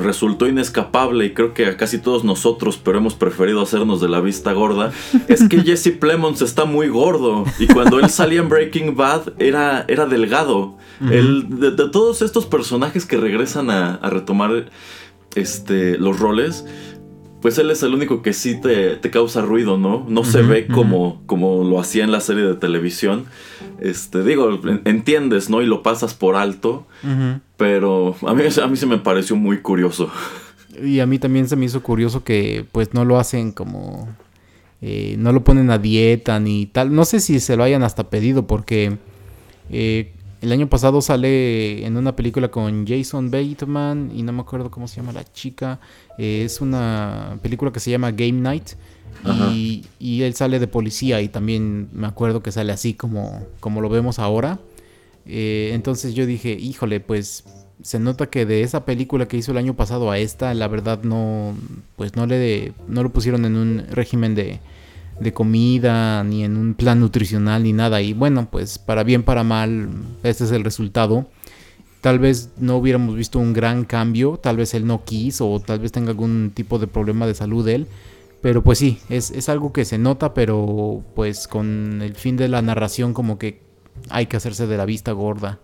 resultó 0.02 0.46
inescapable 0.46 1.26
y 1.26 1.34
creo 1.34 1.54
que 1.54 1.66
a 1.66 1.76
casi 1.76 1.98
todos 1.98 2.24
nosotros, 2.24 2.80
pero 2.82 2.98
hemos 2.98 3.14
preferido 3.14 3.62
hacernos 3.62 4.00
de 4.00 4.08
la 4.08 4.20
vista 4.20 4.52
gorda, 4.52 4.92
es 5.28 5.48
que 5.48 5.60
Jesse 5.64 5.92
Plemons 5.98 6.42
está 6.42 6.64
muy 6.64 6.88
gordo 6.88 7.44
y 7.58 7.66
cuando 7.66 8.00
él 8.00 8.10
salía 8.10 8.40
en 8.40 8.48
Breaking 8.48 8.96
Bad 8.96 9.32
era, 9.38 9.84
era 9.88 10.06
delgado. 10.06 10.76
de, 11.00 11.70
todos 11.92 12.22
estos 12.22 12.46
personajes 12.46 13.06
que 13.06 13.16
regresan 13.16 13.70
a, 13.70 13.94
a 13.94 14.10
retomar 14.10 14.70
este, 15.34 15.98
los 15.98 16.18
roles, 16.18 16.64
pues 17.40 17.56
él 17.58 17.70
es 17.70 17.82
el 17.82 17.94
único 17.94 18.22
que 18.22 18.32
sí 18.32 18.60
te, 18.60 18.98
causa 19.10 19.42
ruido, 19.42 19.78
¿no? 19.78 20.04
No 20.08 20.24
se 20.24 20.42
ve 20.42 20.66
como, 20.66 21.22
como 21.26 21.64
lo 21.64 21.78
hacía 21.78 22.04
en 22.04 22.10
la 22.10 22.20
serie 22.20 22.42
de 22.42 22.54
televisión. 22.54 23.26
Este, 23.80 24.24
digo, 24.24 24.58
entiendes, 24.84 25.50
¿no? 25.50 25.62
Y 25.62 25.66
lo 25.66 25.82
pasas 25.82 26.14
por 26.14 26.36
alto. 26.36 26.86
Pero 27.56 28.16
a 28.26 28.34
mí, 28.34 28.42
a 28.62 28.66
mí 28.66 28.76
se 28.76 28.86
me 28.86 28.98
pareció 28.98 29.36
muy 29.36 29.58
curioso. 29.58 30.10
Y 30.82 31.00
a 31.00 31.06
mí 31.06 31.18
también 31.18 31.48
se 31.48 31.56
me 31.56 31.66
hizo 31.66 31.82
curioso 31.82 32.24
que 32.24 32.64
pues 32.72 32.94
no 32.94 33.04
lo 33.04 33.18
hacen 33.18 33.52
como... 33.52 34.08
Eh, 34.80 35.16
no 35.18 35.32
lo 35.32 35.42
ponen 35.42 35.70
a 35.70 35.78
dieta 35.78 36.38
ni 36.38 36.66
tal. 36.66 36.94
No 36.94 37.04
sé 37.04 37.18
si 37.18 37.40
se 37.40 37.56
lo 37.56 37.64
hayan 37.64 37.82
hasta 37.82 38.10
pedido 38.10 38.46
porque 38.46 38.96
eh, 39.70 40.12
el 40.40 40.52
año 40.52 40.68
pasado 40.68 41.00
sale 41.00 41.84
en 41.84 41.96
una 41.96 42.14
película 42.14 42.48
con 42.48 42.86
Jason 42.86 43.30
Bateman 43.30 44.12
y 44.14 44.22
no 44.22 44.32
me 44.32 44.40
acuerdo 44.40 44.70
cómo 44.70 44.86
se 44.86 44.96
llama 44.96 45.12
la 45.12 45.24
chica. 45.24 45.80
Eh, 46.16 46.42
es 46.44 46.60
una 46.60 47.38
película 47.42 47.72
que 47.72 47.80
se 47.80 47.90
llama 47.90 48.12
Game 48.12 48.32
Night. 48.32 48.70
Y, 49.52 50.22
él 50.22 50.34
sale 50.34 50.60
de 50.60 50.68
policía 50.68 51.20
y 51.20 51.28
también 51.28 51.88
me 51.92 52.06
acuerdo 52.06 52.40
que 52.40 52.52
sale 52.52 52.72
así 52.72 52.94
como, 52.94 53.44
como 53.58 53.80
lo 53.80 53.88
vemos 53.88 54.20
ahora. 54.20 54.60
Eh, 55.26 55.70
entonces 55.74 56.14
yo 56.14 56.24
dije, 56.24 56.52
híjole, 56.52 57.00
pues 57.00 57.44
se 57.82 57.98
nota 57.98 58.26
que 58.26 58.46
de 58.46 58.62
esa 58.62 58.84
película 58.84 59.26
que 59.26 59.36
hizo 59.36 59.50
el 59.50 59.58
año 59.58 59.74
pasado 59.74 60.10
a 60.10 60.18
esta, 60.18 60.54
la 60.54 60.68
verdad 60.68 61.02
no, 61.02 61.56
pues 61.96 62.14
no 62.14 62.26
le, 62.26 62.72
no 62.86 63.02
lo 63.02 63.10
pusieron 63.10 63.44
en 63.44 63.56
un 63.56 63.86
régimen 63.90 64.34
de, 64.36 64.60
de 65.20 65.32
comida, 65.32 66.22
ni 66.24 66.44
en 66.44 66.56
un 66.56 66.74
plan 66.74 67.00
nutricional, 67.00 67.62
ni 67.62 67.72
nada. 67.72 68.00
Y 68.02 68.12
bueno, 68.12 68.48
pues 68.50 68.78
para 68.78 69.02
bien, 69.02 69.22
para 69.22 69.44
mal, 69.44 69.88
este 70.22 70.44
es 70.44 70.52
el 70.52 70.64
resultado. 70.64 71.26
Tal 72.00 72.18
vez 72.18 72.50
no 72.58 72.76
hubiéramos 72.76 73.16
visto 73.16 73.38
un 73.38 73.52
gran 73.52 73.84
cambio, 73.84 74.38
tal 74.40 74.56
vez 74.56 74.72
él 74.74 74.86
no 74.86 75.04
quiso 75.04 75.50
o 75.50 75.60
tal 75.60 75.80
vez 75.80 75.90
tenga 75.90 76.10
algún 76.10 76.52
tipo 76.54 76.78
de 76.78 76.86
problema 76.86 77.26
de 77.26 77.34
salud 77.34 77.66
él. 77.68 77.86
Pero 78.40 78.62
pues 78.62 78.78
sí, 78.78 79.00
es, 79.08 79.32
es 79.32 79.48
algo 79.48 79.72
que 79.72 79.84
se 79.84 79.98
nota, 79.98 80.32
pero 80.32 81.02
pues 81.16 81.48
con 81.48 82.00
el 82.02 82.14
fin 82.14 82.36
de 82.36 82.48
la 82.48 82.62
narración 82.62 83.12
como 83.12 83.36
que 83.36 83.60
hay 84.10 84.26
que 84.26 84.36
hacerse 84.36 84.68
de 84.68 84.76
la 84.76 84.84
vista 84.84 85.10
gorda. 85.10 85.58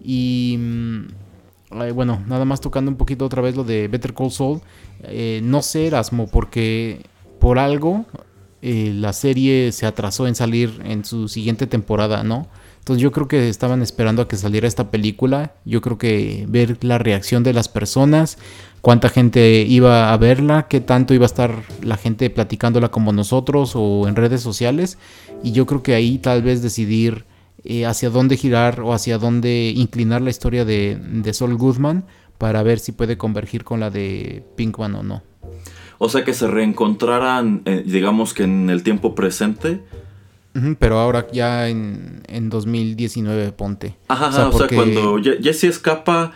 Y 0.00 0.56
mm, 0.58 1.06
bueno, 1.94 2.22
nada 2.28 2.44
más 2.44 2.60
tocando 2.60 2.90
un 2.90 2.96
poquito 2.96 3.24
otra 3.24 3.42
vez 3.42 3.56
lo 3.56 3.64
de 3.64 3.88
Better 3.88 4.14
Call 4.14 4.30
Saul. 4.30 4.60
Eh, 5.02 5.40
no 5.42 5.62
sé, 5.62 5.88
Erasmo, 5.88 6.28
porque 6.28 7.00
por 7.40 7.58
algo 7.58 8.04
eh, 8.62 8.92
la 8.94 9.12
serie 9.12 9.72
se 9.72 9.86
atrasó 9.86 10.28
en 10.28 10.36
salir 10.36 10.80
en 10.84 11.04
su 11.04 11.26
siguiente 11.26 11.66
temporada, 11.66 12.22
¿no? 12.22 12.46
Entonces 12.78 13.02
yo 13.02 13.10
creo 13.10 13.26
que 13.26 13.48
estaban 13.48 13.82
esperando 13.82 14.22
a 14.22 14.28
que 14.28 14.36
saliera 14.36 14.68
esta 14.68 14.90
película. 14.90 15.54
Yo 15.64 15.80
creo 15.80 15.98
que 15.98 16.46
ver 16.48 16.78
la 16.84 16.98
reacción 16.98 17.42
de 17.42 17.52
las 17.52 17.68
personas, 17.68 18.38
cuánta 18.80 19.08
gente 19.08 19.62
iba 19.68 20.12
a 20.12 20.16
verla, 20.16 20.68
qué 20.68 20.80
tanto 20.80 21.12
iba 21.12 21.24
a 21.24 21.26
estar 21.26 21.62
la 21.82 21.96
gente 21.96 22.30
platicándola 22.30 22.90
como 22.90 23.12
nosotros 23.12 23.72
o 23.74 24.06
en 24.06 24.14
redes 24.14 24.42
sociales. 24.42 24.96
Y 25.42 25.50
yo 25.50 25.66
creo 25.66 25.82
que 25.82 25.94
ahí 25.94 26.18
tal 26.18 26.42
vez 26.42 26.62
decidir 26.62 27.24
eh, 27.64 27.84
hacia 27.86 28.10
dónde 28.10 28.36
girar 28.36 28.80
o 28.80 28.92
hacia 28.92 29.18
dónde 29.18 29.72
inclinar 29.76 30.22
la 30.22 30.30
historia 30.30 30.64
de, 30.64 30.96
de 30.96 31.32
Sol 31.32 31.56
Goodman 31.56 32.04
para 32.38 32.62
ver 32.62 32.78
si 32.78 32.92
puede 32.92 33.16
convergir 33.16 33.64
con 33.64 33.80
la 33.80 33.90
de 33.90 34.44
Pinkman 34.56 34.94
o 34.94 35.02
no. 35.02 35.22
O 36.04 36.08
sea, 36.08 36.24
que 36.24 36.34
se 36.34 36.48
reencontraran, 36.48 37.62
eh, 37.64 37.84
digamos 37.86 38.34
que 38.34 38.42
en 38.42 38.70
el 38.70 38.82
tiempo 38.82 39.14
presente. 39.14 39.80
pero 40.80 40.98
ahora 40.98 41.28
ya 41.32 41.68
en, 41.68 42.50
2019, 42.50 43.52
ponte. 43.52 43.94
Ajá, 44.08 44.48
o 44.48 44.58
sea, 44.58 44.66
cuando 44.66 45.20
Jesse 45.22 45.62
escapa 45.62 46.32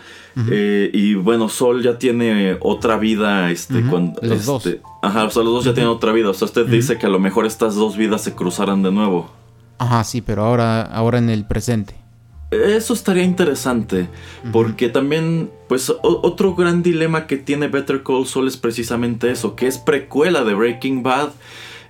eh, 0.48 0.88
y 0.94 1.14
bueno, 1.14 1.48
Sol 1.48 1.82
ya 1.82 1.98
tiene 1.98 2.56
otra 2.60 2.96
vida. 2.96 3.50
Este, 3.50 3.82
cuando, 3.82 4.20
los 4.22 4.46
dos. 4.46 4.66
Este, 4.66 4.82
ajá, 5.02 5.24
o 5.24 5.30
sea, 5.30 5.42
los 5.42 5.54
dos 5.54 5.64
ya 5.64 5.74
tienen 5.74 5.90
otra 5.90 6.12
vida. 6.12 6.30
O 6.30 6.34
sea, 6.34 6.46
usted 6.46 6.66
dice 6.66 6.96
que 6.96 7.06
a 7.06 7.10
lo 7.10 7.18
mejor 7.18 7.44
estas 7.44 7.74
dos 7.74 7.96
vidas 7.96 8.22
se 8.22 8.34
cruzaran 8.34 8.84
de 8.84 8.92
nuevo. 8.92 9.32
Ajá, 9.78 10.04
sí, 10.04 10.20
pero 10.20 10.44
ahora, 10.44 10.82
ahora 10.82 11.18
en 11.18 11.28
el 11.28 11.44
presente. 11.44 12.05
Eso 12.50 12.94
estaría 12.94 13.24
interesante, 13.24 14.08
porque 14.52 14.88
también, 14.88 15.50
pues, 15.68 15.92
otro 16.02 16.54
gran 16.54 16.82
dilema 16.82 17.26
que 17.26 17.36
tiene 17.36 17.66
Better 17.66 18.04
Call 18.04 18.26
Saul 18.26 18.46
es 18.46 18.56
precisamente 18.56 19.32
eso, 19.32 19.56
que 19.56 19.66
es 19.66 19.78
precuela 19.78 20.44
de 20.44 20.54
Breaking 20.54 21.02
Bad, 21.02 21.30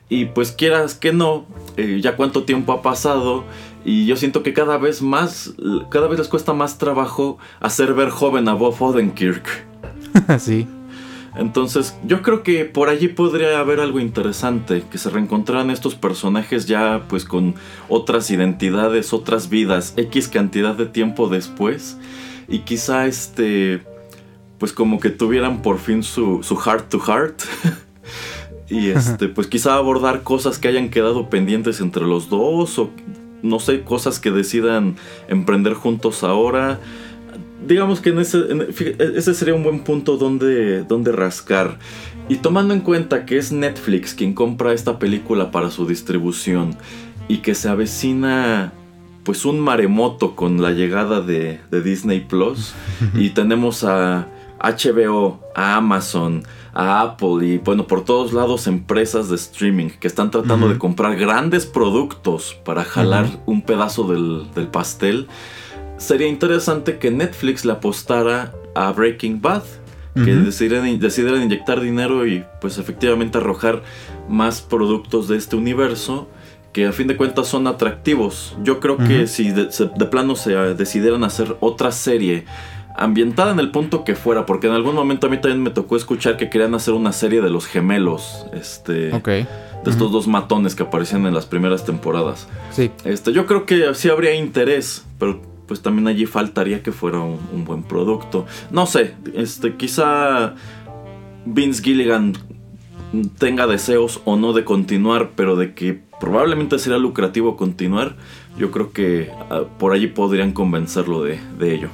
y 0.08 0.26
pues 0.26 0.52
quieras 0.52 0.94
que 0.94 1.12
no, 1.12 1.44
eh, 1.76 2.00
ya 2.02 2.16
cuánto 2.16 2.44
tiempo 2.44 2.72
ha 2.72 2.80
pasado, 2.80 3.44
y 3.84 4.06
yo 4.06 4.16
siento 4.16 4.42
que 4.42 4.54
cada 4.54 4.78
vez 4.78 5.02
más, 5.02 5.52
cada 5.90 6.08
vez 6.08 6.18
les 6.18 6.28
cuesta 6.28 6.54
más 6.54 6.78
trabajo 6.78 7.36
hacer 7.60 7.92
ver 7.92 8.08
joven 8.08 8.48
a 8.48 8.54
Bob 8.54 8.80
Odenkirk. 8.80 9.46
sí. 10.38 10.66
Entonces, 11.36 11.96
yo 12.06 12.22
creo 12.22 12.42
que 12.42 12.64
por 12.64 12.88
allí 12.88 13.08
podría 13.08 13.58
haber 13.58 13.80
algo 13.80 14.00
interesante, 14.00 14.82
que 14.90 14.98
se 14.98 15.10
reencontraran 15.10 15.70
estos 15.70 15.94
personajes 15.94 16.66
ya 16.66 17.04
pues 17.08 17.24
con 17.24 17.54
otras 17.88 18.30
identidades, 18.30 19.12
otras 19.12 19.50
vidas, 19.50 19.92
X 19.96 20.28
cantidad 20.28 20.74
de 20.74 20.86
tiempo 20.86 21.28
después, 21.28 21.98
y 22.48 22.60
quizá 22.60 23.06
este, 23.06 23.82
pues 24.58 24.72
como 24.72 24.98
que 24.98 25.10
tuvieran 25.10 25.60
por 25.60 25.78
fin 25.78 26.02
su, 26.02 26.42
su 26.42 26.56
heart 26.56 26.88
to 26.88 27.00
heart. 27.00 27.42
y 28.68 28.88
este, 28.88 29.28
pues 29.28 29.46
quizá 29.46 29.74
abordar 29.74 30.22
cosas 30.22 30.58
que 30.58 30.68
hayan 30.68 30.88
quedado 30.88 31.28
pendientes 31.28 31.80
entre 31.80 32.04
los 32.04 32.30
dos, 32.30 32.78
o 32.78 32.90
no 33.42 33.60
sé, 33.60 33.82
cosas 33.82 34.18
que 34.18 34.30
decidan 34.30 34.96
emprender 35.28 35.74
juntos 35.74 36.24
ahora 36.24 36.80
digamos 37.66 38.00
que 38.00 38.10
en 38.10 38.18
ese, 38.20 38.38
ese 38.98 39.34
sería 39.34 39.54
un 39.54 39.62
buen 39.62 39.80
punto 39.80 40.16
donde, 40.16 40.84
donde 40.84 41.12
rascar. 41.12 41.78
Y 42.28 42.36
tomando 42.36 42.74
en 42.74 42.80
cuenta 42.80 43.24
que 43.24 43.38
es 43.38 43.52
Netflix 43.52 44.14
quien 44.14 44.34
compra 44.34 44.72
esta 44.72 44.98
película 44.98 45.50
para 45.50 45.70
su 45.70 45.86
distribución 45.86 46.76
y 47.28 47.38
que 47.38 47.54
se 47.54 47.68
avecina 47.68 48.72
pues 49.22 49.44
un 49.44 49.58
maremoto 49.60 50.36
con 50.36 50.62
la 50.62 50.70
llegada 50.70 51.20
de, 51.20 51.60
Disney 51.70 52.20
Plus 52.20 52.74
y 53.14 53.30
tenemos 53.30 53.84
a 53.84 54.28
HBO, 54.60 55.40
a 55.54 55.76
Amazon, 55.76 56.42
a 56.72 57.02
Apple 57.02 57.46
y 57.46 57.58
bueno, 57.58 57.86
por 57.86 58.04
todos 58.04 58.32
lados 58.32 58.66
empresas 58.66 59.28
de 59.28 59.36
streaming 59.36 59.90
que 59.90 60.06
están 60.06 60.30
tratando 60.30 60.68
de 60.68 60.78
comprar 60.78 61.16
grandes 61.16 61.66
productos 61.66 62.56
para 62.64 62.84
jalar 62.84 63.26
un 63.46 63.62
pedazo 63.62 64.04
del, 64.04 64.46
del 64.54 64.68
pastel 64.68 65.28
sería 65.98 66.28
interesante 66.28 66.98
que 66.98 67.10
Netflix 67.10 67.64
le 67.64 67.72
apostara 67.72 68.52
a 68.74 68.92
Breaking 68.92 69.40
Bad. 69.40 69.62
Que 70.14 70.34
decidieran, 70.34 70.88
inyectar 71.42 71.78
dinero 71.78 72.26
y 72.26 72.42
pues 72.62 72.78
efectivamente 72.78 73.36
arrojar 73.36 73.82
más 74.30 74.62
productos 74.62 75.28
de 75.28 75.36
este 75.36 75.56
universo 75.56 76.26
que 76.72 76.86
a 76.86 76.92
fin 76.92 77.06
de 77.06 77.18
cuentas 77.18 77.48
son 77.48 77.66
atractivos. 77.66 78.56
Yo 78.62 78.80
creo 78.80 78.96
que 78.96 79.26
si 79.26 79.50
de, 79.50 79.66
plano 80.10 80.34
se 80.34 80.54
decidieran 80.74 81.22
hacer 81.22 81.58
otra 81.60 81.92
serie 81.92 82.46
ambientada 82.96 83.52
en 83.52 83.58
el 83.60 83.70
punto 83.70 84.04
que 84.04 84.14
fuera, 84.14 84.46
porque 84.46 84.68
en 84.68 84.72
algún 84.72 84.94
momento 84.94 85.26
a 85.26 85.30
mí 85.30 85.36
también 85.38 85.62
me 85.62 85.70
tocó 85.70 85.96
escuchar 85.96 86.38
que 86.38 86.48
querían 86.48 86.74
hacer 86.74 86.94
una 86.94 87.12
serie 87.12 87.42
de 87.42 87.50
los 87.50 87.66
gemelos, 87.66 88.46
este, 88.54 89.10
de 89.10 89.46
estos 89.86 90.10
dos 90.12 90.26
matones 90.26 90.74
que 90.74 90.82
aparecían 90.82 91.26
en 91.26 91.34
las 91.34 91.44
primeras 91.44 91.84
temporadas. 91.84 92.48
Sí. 92.70 92.90
Este, 93.04 93.32
yo 93.32 93.44
creo 93.44 93.66
que 93.66 93.94
sí 93.94 94.08
habría 94.08 94.34
interés, 94.34 95.04
pero 95.18 95.55
pues 95.66 95.82
también 95.82 96.08
allí 96.08 96.26
faltaría 96.26 96.82
que 96.82 96.92
fuera 96.92 97.20
un, 97.20 97.64
buen 97.64 97.82
producto. 97.82 98.46
No 98.70 98.86
sé, 98.86 99.14
este, 99.34 99.76
quizá 99.76 100.54
Vince 101.44 101.82
Gilligan 101.82 102.34
tenga 103.38 103.66
deseos 103.66 104.20
o 104.24 104.36
no 104.36 104.52
de 104.52 104.64
continuar, 104.64 105.32
pero 105.36 105.56
de 105.56 105.74
que 105.74 106.00
probablemente 106.20 106.78
será 106.78 106.98
lucrativo 106.98 107.56
continuar, 107.56 108.16
yo 108.58 108.70
creo 108.70 108.92
que 108.92 109.30
ah, 109.50 109.62
por 109.78 109.92
allí 109.92 110.06
podrían 110.06 110.52
convencerlo 110.52 111.22
de, 111.22 111.38
ello. 111.60 111.88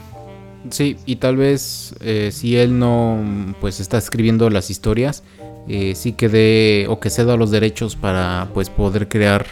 Sí, 0.71 0.97
y 1.07 1.17
tal 1.17 1.37
vez 1.37 1.95
eh, 2.01 2.31
si 2.33 2.57
él 2.57 2.79
no 2.79 3.19
pues 3.61 3.81
está 3.81 3.99
escribiendo 3.99 4.49
las 4.49 4.71
historias, 4.71 5.25
eh, 5.69 5.95
sí 5.97 6.13
que 6.13 6.29
dé 6.29 6.87
o 6.89 7.01
que 7.01 7.11
ceda 7.11 7.37
los 7.37 7.51
derechos 7.51 7.97
para 7.97 8.49
pues 8.55 8.71
poder 8.71 9.09
crear 9.09 9.47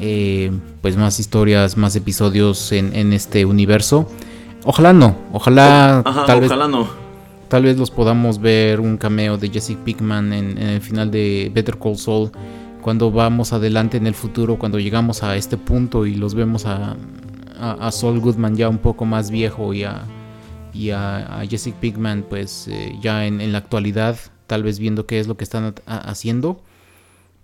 eh, 0.00 0.52
pues 0.82 0.96
más 0.96 1.18
historias, 1.18 1.76
más 1.76 1.96
episodios 1.96 2.72
en, 2.72 3.12
este 3.12 3.44
universo. 3.44 4.08
Ojalá 4.64 4.92
no, 4.92 5.16
ojalá 5.32 6.02
tal 6.26 6.40
vez, 6.40 6.50
no. 6.50 6.88
Tal 7.48 7.62
vez 7.62 7.78
los 7.78 7.90
podamos 7.90 8.40
ver 8.40 8.80
un 8.80 8.96
cameo 8.96 9.38
de 9.38 9.48
Jesse 9.48 9.76
Pickman 9.84 10.32
en, 10.32 10.58
el 10.58 10.80
final 10.80 11.10
de 11.10 11.50
Better 11.54 11.78
Call 11.78 11.96
Saul 11.96 12.30
cuando 12.82 13.10
vamos 13.10 13.52
adelante 13.52 13.96
en 13.96 14.06
el 14.06 14.14
futuro, 14.14 14.58
cuando 14.58 14.78
llegamos 14.78 15.22
a 15.22 15.36
este 15.36 15.56
punto 15.56 16.06
y 16.06 16.14
los 16.14 16.34
vemos 16.34 16.66
a, 16.66 16.96
a, 17.58 17.90
Saul 17.90 18.20
Goodman 18.20 18.56
ya 18.56 18.68
un 18.68 18.78
poco 18.78 19.04
más 19.04 19.30
viejo 19.30 19.72
y 19.72 19.84
a, 19.84 20.02
y 20.74 20.90
a, 20.90 21.42
Jesse 21.48 21.72
Pickman 21.80 22.24
pues 22.28 22.68
eh, 22.68 22.96
ya 23.00 23.26
en, 23.26 23.40
en, 23.40 23.52
la 23.52 23.58
actualidad, 23.58 24.18
tal 24.46 24.62
vez 24.62 24.78
viendo 24.78 25.06
qué 25.06 25.20
es 25.20 25.26
lo 25.26 25.36
que 25.36 25.44
están 25.44 25.74
haciendo. 25.86 26.60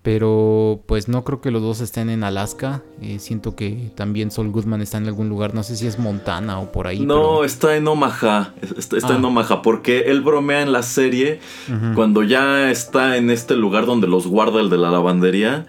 Pero 0.02 0.82
pues 0.86 1.06
no 1.06 1.22
creo 1.22 1.40
que 1.40 1.52
los 1.52 1.62
dos 1.62 1.80
estén 1.80 2.10
en 2.10 2.24
Alaska. 2.24 2.82
Eh, 3.00 3.20
siento 3.20 3.54
que 3.54 3.92
también 3.94 4.32
Sol 4.32 4.50
Goodman 4.50 4.82
está 4.82 4.98
en 4.98 5.06
algún 5.06 5.28
lugar. 5.28 5.54
No 5.54 5.62
sé 5.62 5.76
si 5.76 5.86
es 5.86 6.00
Montana 6.00 6.58
o 6.58 6.72
por 6.72 6.88
ahí. 6.88 7.06
No, 7.06 7.44
está 7.44 7.76
en 7.76 7.86
Omaha. 7.86 8.52
Está, 8.76 8.96
en 8.96 9.24
ah. 9.24 9.28
Omaha. 9.28 9.62
Porque 9.62 10.10
él 10.10 10.20
bromea 10.20 10.62
en 10.62 10.72
la 10.72 10.82
serie 10.82 11.38
cuando 11.94 12.24
ya 12.24 12.70
está 12.70 13.16
en 13.16 13.30
este 13.30 13.54
lugar 13.54 13.86
donde 13.86 14.08
los 14.08 14.26
guarda 14.26 14.60
el 14.60 14.70
de 14.70 14.78
la 14.78 14.90
lavandería. 14.90 15.66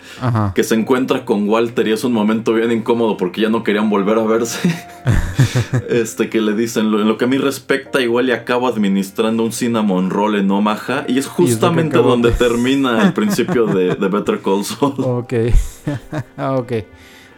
Que 0.56 0.64
se 0.64 0.74
encuentra 0.74 1.26
con 1.26 1.48
Walter 1.48 1.88
y 1.88 1.92
es 1.92 2.04
un 2.04 2.14
momento 2.14 2.54
bien 2.54 2.72
incómodo 2.72 3.18
porque 3.18 3.42
ya 3.42 3.50
no 3.50 3.64
querían 3.64 3.90
volver 3.92 4.18
a 4.18 4.24
verse. 4.24 4.68
este 5.90 6.30
que 6.30 6.42
le 6.42 6.54
dicen, 6.54 6.86
en 6.86 7.08
lo 7.08 7.18
que 7.18 7.26
a 7.26 7.28
mí 7.28 7.38
respecta, 7.38 8.02
igual 8.02 8.30
y 8.30 8.32
acabo 8.32 8.68
administrando 8.68 9.44
un 9.44 9.52
cinnamon 9.52 10.10
roll 10.10 10.36
en 10.36 10.50
Omaha. 10.52 11.06
Y 11.08 11.18
es 11.18 11.28
justamente 11.28 11.98
donde 11.98 12.32
termina 12.32 13.02
el 13.04 13.14
principio 13.14 13.66
de, 13.66 13.96
de 13.96 14.14
Ok. 14.98 15.34
Ah, 16.38 16.54
ok. 16.58 16.72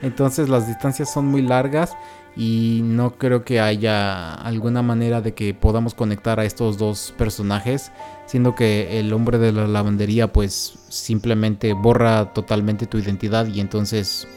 Entonces 0.01 0.49
las 0.49 0.67
distancias 0.67 1.11
son 1.11 1.25
muy 1.25 1.41
largas 1.41 1.95
y 2.35 2.81
no 2.83 3.17
creo 3.17 3.45
que 3.45 3.61
haya 3.61 4.33
alguna 4.33 4.81
manera 4.81 5.21
de 5.21 5.33
que 5.33 5.53
podamos 5.53 5.93
conectar 5.93 6.39
a 6.39 6.45
estos 6.45 6.77
dos 6.77 7.13
personajes, 7.17 7.91
siendo 8.25 8.55
que 8.55 8.99
el 8.99 9.13
hombre 9.13 9.37
de 9.37 9.51
la 9.51 9.67
lavandería 9.67 10.31
pues 10.31 10.77
simplemente 10.89 11.73
borra 11.73 12.33
totalmente 12.33 12.87
tu 12.87 12.97
identidad 12.97 13.47
y 13.47 13.61
entonces 13.61 14.27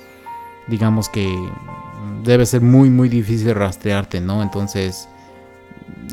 digamos 0.68 1.09
que 1.09 1.29
debe 2.25 2.47
ser 2.47 2.61
muy 2.61 2.91
muy 2.91 3.09
difícil 3.09 3.55
rastrearte, 3.55 4.21
¿no? 4.21 4.43
Entonces 4.43 5.09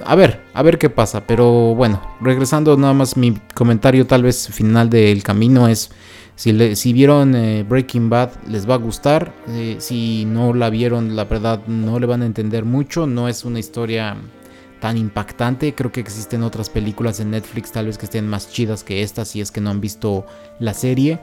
a 0.06 0.16
ver, 0.16 0.42
a 0.54 0.62
ver 0.62 0.78
qué 0.78 0.90
pasa, 0.90 1.26
pero 1.26 1.74
bueno, 1.76 2.02
regresando 2.22 2.76
nada 2.78 2.94
más 2.94 3.16
mi 3.16 3.38
comentario 3.54 4.06
tal 4.06 4.24
vez 4.24 4.48
final 4.50 4.90
del 4.90 5.24
camino 5.24 5.68
es 5.68 5.90
si, 6.36 6.94
vieron 6.94 7.34
eh, 7.34 7.64
Breaking 7.64 8.10
Bad, 8.10 8.30
les 8.50 8.70
va 8.70 8.74
a 8.74 8.78
gustar. 8.78 9.34
Eh, 9.50 9.78
si 9.80 10.26
no 10.26 10.54
la 10.54 10.70
vieron, 10.70 11.16
la 11.16 11.24
verdad, 11.24 11.66
no 11.68 11.98
le 11.98 12.06
van 12.06 12.24
a 12.24 12.26
entender 12.26 12.66
mucho. 12.66 13.08
No 13.08 13.30
es 13.30 13.46
una 13.46 13.60
historia 13.60 14.18
tan 14.82 14.98
impactante. 14.98 15.74
Creo 15.74 15.94
que 15.94 16.02
existen 16.02 16.44
otras 16.44 16.70
películas 16.70 17.22
en 17.22 17.32
Netflix, 17.32 17.72
tal 17.72 17.86
vez 17.86 17.98
que 17.98 18.06
estén 18.06 18.28
más 18.28 18.52
chidas 18.52 18.84
que 18.84 19.02
esta, 19.02 19.24
si 19.24 19.40
es 19.40 19.50
que 19.50 19.62
no 19.62 19.70
han 19.70 19.80
visto 19.80 20.26
la 20.60 20.74
serie. 20.74 21.20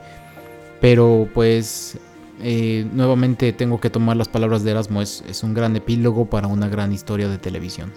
Pero 0.81 1.29
pues 1.31 1.99
eh, 2.41 2.87
nuevamente 2.93 3.53
tengo 3.53 3.79
que 3.79 3.89
tomar 3.89 4.17
las 4.17 4.29
palabras 4.29 4.63
de 4.63 4.71
Erasmo. 4.71 5.01
Es, 5.01 5.23
es 5.27 5.43
un 5.43 5.53
gran 5.53 5.75
epílogo 5.75 6.29
para 6.29 6.47
una 6.47 6.67
gran 6.67 6.91
historia 6.91 7.27
de 7.27 7.37
televisión. 7.37 7.91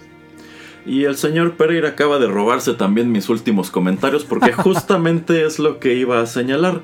Y 0.87 1.03
el 1.03 1.17
señor 1.17 1.57
Pereira 1.57 1.89
acaba 1.89 2.17
de 2.17 2.27
robarse 2.27 2.73
también 2.73 3.11
mis 3.11 3.27
últimos 3.27 3.69
comentarios 3.69 4.23
porque 4.23 4.53
justamente 4.53 5.45
es 5.45 5.59
lo 5.59 5.79
que 5.79 5.95
iba 5.95 6.21
a 6.21 6.25
señalar. 6.25 6.81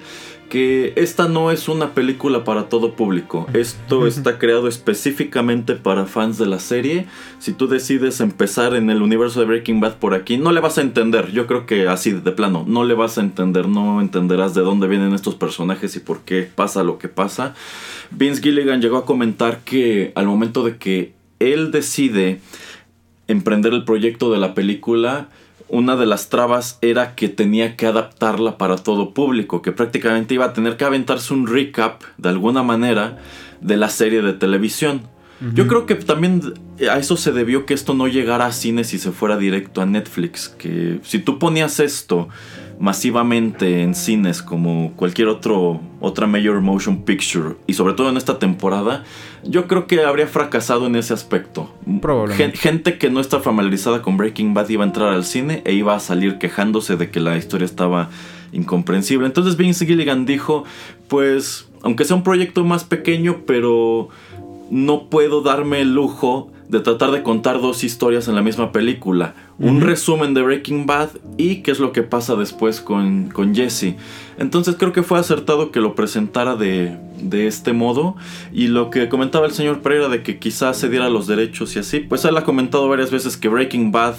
Que 0.49 0.93
esta 0.95 1.27
no 1.27 1.49
es 1.49 1.67
una 1.67 1.95
película 1.95 2.43
para 2.43 2.69
todo 2.69 2.93
público. 2.93 3.47
Esto 3.53 4.05
está 4.05 4.37
creado 4.37 4.67
específicamente 4.67 5.75
para 5.75 6.05
fans 6.05 6.37
de 6.37 6.45
la 6.45 6.59
serie. 6.59 7.07
Si 7.39 7.53
tú 7.53 7.67
decides 7.67 8.19
empezar 8.21 8.75
en 8.75 8.91
el 8.91 9.01
universo 9.01 9.39
de 9.39 9.47
Breaking 9.47 9.79
Bad 9.79 9.95
por 9.95 10.13
aquí, 10.13 10.37
no 10.37 10.51
le 10.51 10.59
vas 10.59 10.77
a 10.77 10.81
entender. 10.81 11.31
Yo 11.31 11.47
creo 11.47 11.65
que 11.65 11.87
así 11.87 12.11
de 12.11 12.31
plano, 12.31 12.65
no 12.67 12.83
le 12.83 12.93
vas 12.93 13.17
a 13.17 13.21
entender, 13.21 13.67
no 13.67 13.99
entenderás 13.99 14.53
de 14.53 14.61
dónde 14.61 14.87
vienen 14.87 15.13
estos 15.13 15.35
personajes 15.35 15.95
y 15.95 15.99
por 15.99 16.21
qué 16.21 16.43
pasa 16.43 16.83
lo 16.83 16.99
que 16.99 17.07
pasa. 17.07 17.55
Vince 18.11 18.41
Gilligan 18.41 18.81
llegó 18.81 18.97
a 18.97 19.05
comentar 19.05 19.61
que 19.61 20.11
al 20.15 20.27
momento 20.27 20.63
de 20.63 20.77
que 20.77 21.13
él 21.39 21.71
decide 21.71 22.41
emprender 23.27 23.73
el 23.73 23.85
proyecto 23.85 24.31
de 24.31 24.37
la 24.37 24.53
película, 24.53 25.29
una 25.73 25.95
de 25.95 26.05
las 26.05 26.29
trabas 26.29 26.77
era 26.81 27.15
que 27.15 27.29
tenía 27.29 27.75
que 27.75 27.87
adaptarla 27.87 28.59
para 28.59 28.75
todo 28.75 29.15
público, 29.15 29.63
que 29.63 29.71
prácticamente 29.71 30.35
iba 30.35 30.45
a 30.45 30.53
tener 30.53 30.77
que 30.77 30.85
aventarse 30.85 31.33
un 31.33 31.47
recap 31.47 32.03
de 32.17 32.29
alguna 32.29 32.61
manera 32.61 33.17
de 33.59 33.75
la 33.75 33.89
serie 33.89 34.21
de 34.21 34.33
televisión. 34.33 35.01
Yo 35.53 35.67
creo 35.67 35.85
que 35.85 35.95
también 35.95 36.41
a 36.89 36.97
eso 36.97 37.17
se 37.17 37.31
debió 37.31 37.65
que 37.65 37.73
esto 37.73 37.93
no 37.93 38.07
llegara 38.07 38.45
a 38.45 38.51
cines 38.51 38.93
y 38.93 38.97
se 38.97 39.11
fuera 39.11 39.37
directo 39.37 39.81
a 39.81 39.85
Netflix, 39.85 40.47
que 40.47 40.99
si 41.03 41.19
tú 41.19 41.39
ponías 41.39 41.79
esto 41.79 42.29
masivamente 42.79 43.83
en 43.83 43.95
cines 43.95 44.41
como 44.41 44.93
cualquier 44.95 45.27
otro 45.27 45.79
otra 45.99 46.27
major 46.27 46.59
motion 46.59 47.03
picture 47.03 47.55
y 47.67 47.73
sobre 47.73 47.93
todo 47.93 48.09
en 48.09 48.17
esta 48.17 48.39
temporada, 48.39 49.03
yo 49.43 49.67
creo 49.67 49.87
que 49.87 50.03
habría 50.03 50.27
fracasado 50.27 50.87
en 50.87 50.95
ese 50.95 51.13
aspecto. 51.13 51.73
Probablemente. 52.01 52.57
Gente 52.57 52.97
que 52.97 53.09
no 53.09 53.19
está 53.19 53.39
familiarizada 53.39 54.01
con 54.01 54.17
Breaking 54.17 54.53
Bad 54.53 54.69
iba 54.69 54.83
a 54.83 54.87
entrar 54.87 55.13
al 55.13 55.23
cine 55.23 55.61
e 55.65 55.73
iba 55.73 55.95
a 55.95 55.99
salir 55.99 56.39
quejándose 56.39 56.97
de 56.97 57.09
que 57.09 57.19
la 57.19 57.37
historia 57.37 57.65
estaba 57.65 58.09
incomprensible. 58.51 59.25
Entonces 59.25 59.55
Vince 59.57 59.85
Gilligan 59.85 60.25
dijo, 60.25 60.63
pues 61.07 61.67
aunque 61.83 62.05
sea 62.05 62.15
un 62.15 62.23
proyecto 62.23 62.63
más 62.63 62.85
pequeño, 62.85 63.41
pero 63.45 64.09
no 64.73 65.07
puedo 65.07 65.43
darme 65.43 65.81
el 65.81 65.93
lujo 65.93 66.51
de 66.67 66.79
tratar 66.79 67.11
de 67.11 67.21
contar 67.21 67.61
dos 67.61 67.83
historias 67.83 68.27
en 68.27 68.33
la 68.33 68.41
misma 68.41 68.71
película. 68.71 69.35
Un 69.59 69.81
resumen 69.81 70.33
de 70.33 70.41
Breaking 70.41 70.87
Bad 70.87 71.09
y 71.37 71.57
qué 71.57 71.69
es 71.69 71.79
lo 71.79 71.91
que 71.91 72.01
pasa 72.01 72.35
después 72.35 72.81
con, 72.81 73.29
con 73.29 73.53
Jesse. 73.53 73.93
Entonces 74.39 74.75
creo 74.79 74.91
que 74.91 75.03
fue 75.03 75.19
acertado 75.19 75.69
que 75.69 75.79
lo 75.79 75.93
presentara 75.93 76.55
de, 76.55 76.97
de, 77.21 77.45
este 77.45 77.71
modo. 77.71 78.15
Y 78.51 78.65
lo 78.65 78.89
que 78.89 79.09
comentaba 79.09 79.45
el 79.45 79.51
señor 79.51 79.81
Pereira 79.83 80.09
de 80.09 80.23
que 80.23 80.39
quizás 80.39 80.75
se 80.75 80.89
diera 80.89 81.07
los 81.07 81.27
derechos 81.27 81.75
y 81.75 81.79
así, 81.79 81.99
pues 81.99 82.25
él 82.25 82.35
ha 82.35 82.43
comentado 82.43 82.89
varias 82.89 83.11
veces 83.11 83.37
que 83.37 83.49
Breaking 83.49 83.91
Bad 83.91 84.15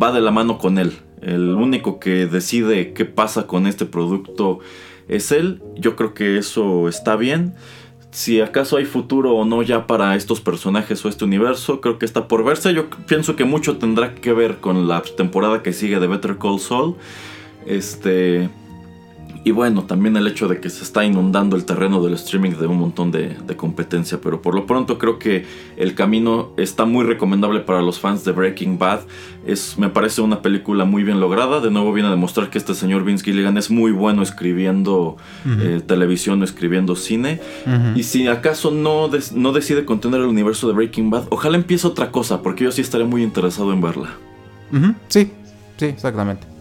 va 0.00 0.10
de 0.10 0.20
la 0.20 0.32
mano 0.32 0.58
con 0.58 0.78
él. 0.78 0.92
El 1.22 1.50
único 1.50 2.00
que 2.00 2.26
decide 2.26 2.94
qué 2.94 3.04
pasa 3.04 3.46
con 3.46 3.68
este 3.68 3.86
producto 3.86 4.58
es 5.06 5.30
él. 5.30 5.62
Yo 5.76 5.94
creo 5.94 6.14
que 6.14 6.36
eso 6.36 6.88
está 6.88 7.14
bien 7.14 7.54
si 8.14 8.40
acaso 8.40 8.76
hay 8.76 8.84
futuro 8.84 9.34
o 9.34 9.44
no 9.44 9.62
ya 9.62 9.88
para 9.88 10.14
estos 10.14 10.40
personajes 10.40 11.04
o 11.04 11.08
este 11.08 11.24
universo, 11.24 11.80
creo 11.80 11.98
que 11.98 12.06
está 12.06 12.28
por 12.28 12.44
verse. 12.44 12.72
Yo 12.72 12.88
pienso 13.08 13.34
que 13.34 13.44
mucho 13.44 13.76
tendrá 13.76 14.14
que 14.14 14.32
ver 14.32 14.58
con 14.58 14.86
la 14.86 15.02
temporada 15.02 15.64
que 15.64 15.72
sigue 15.72 15.98
de 15.98 16.06
Better 16.06 16.38
Call 16.38 16.60
Saul. 16.60 16.94
Este, 17.66 18.50
y 19.44 19.50
bueno, 19.50 19.84
también 19.84 20.16
el 20.16 20.26
hecho 20.26 20.48
de 20.48 20.58
que 20.58 20.70
se 20.70 20.82
está 20.82 21.04
inundando 21.04 21.54
el 21.54 21.66
terreno 21.66 22.02
del 22.02 22.14
streaming 22.14 22.52
de 22.52 22.66
un 22.66 22.78
montón 22.78 23.10
de, 23.10 23.36
competencia. 23.58 24.18
Pero 24.22 24.40
por 24.40 24.54
lo 24.54 24.66
pronto 24.66 24.98
creo 24.98 25.18
que 25.18 25.44
el 25.76 25.94
camino 25.94 26.52
está 26.56 26.86
muy 26.86 27.04
recomendable 27.04 27.60
para 27.60 27.82
los 27.82 28.00
fans 28.00 28.24
de 28.24 28.32
Breaking 28.32 28.78
Bad. 28.78 29.00
Es, 29.46 29.78
me 29.78 29.90
parece 29.90 30.22
una 30.22 30.40
película 30.40 30.86
muy 30.86 31.04
bien 31.04 31.20
lograda. 31.20 31.60
De 31.60 31.70
nuevo 31.70 31.92
viene 31.92 32.08
a 32.08 32.10
demostrar 32.10 32.48
que 32.48 32.56
este 32.56 32.74
señor 32.74 33.04
Vince 33.04 33.22
Gilligan 33.22 33.58
es 33.58 33.70
muy 33.70 33.92
bueno 33.92 34.22
escribiendo 34.22 35.18
eh, 35.46 35.82
televisión 35.86 36.40
o 36.40 36.44
escribiendo 36.44 36.96
cine. 36.96 37.40
Y 37.94 38.04
si 38.04 38.26
acaso 38.26 38.70
no, 38.70 39.10
no 39.34 39.52
decide 39.52 39.84
contener 39.84 40.22
el 40.22 40.26
universo 40.26 40.68
de 40.68 40.72
Breaking 40.72 41.10
Bad, 41.10 41.26
ojalá 41.28 41.56
empiece 41.56 41.86
otra 41.86 42.10
cosa, 42.10 42.40
porque 42.40 42.64
yo 42.64 42.72
sí 42.72 42.80
estaré 42.80 43.04
muy 43.04 43.22
interesado 43.22 43.74
en 43.74 43.82
verla. 43.82 44.08
Sí, 45.08 45.30
sí, 45.76 45.84
exactamente. 45.84 46.53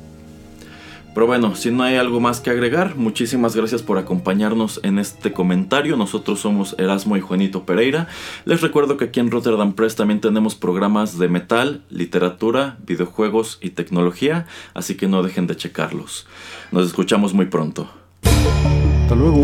Pero 1.14 1.28
bueno, 1.28 1.56
si 1.56 1.70
no 1.70 1.84
hay 1.84 1.96
algo 1.96 2.20
más 2.20 2.42
que 2.42 2.50
agregar, 2.50 2.96
muchísimas 2.96 3.56
gracias 3.56 3.84
por 3.84 3.98
acompañarnos 3.98 4.80
en 4.84 4.98
este 4.98 5.32
comentario. 5.32 5.96
Nosotros 5.96 6.40
somos 6.40 6.76
Erasmo 6.80 7.16
y 7.18 7.22
Juanito 7.22 7.66
Pereira. 7.66 8.08
Les 8.46 8.62
recuerdo 8.62 8.98
que 8.98 9.06
aquí 9.06 9.20
en 9.20 9.30
Rotterdam 9.30 9.74
Press 9.74 9.96
también 9.96 10.22
tenemos 10.22 10.56
programas 10.56 11.20
de 11.20 11.28
metal, 11.28 11.84
literatura, 11.90 12.78
videojuegos 12.86 13.60
y 13.62 13.72
tecnología, 13.72 14.48
así 14.74 14.96
que 14.96 15.08
no 15.08 15.22
dejen 15.22 15.46
de 15.46 15.56
checarlos. 15.56 16.26
Nos 16.72 16.88
escuchamos 16.88 17.34
muy 17.34 17.46
pronto. 17.46 17.90
Hasta 18.24 19.16
luego. 19.16 19.44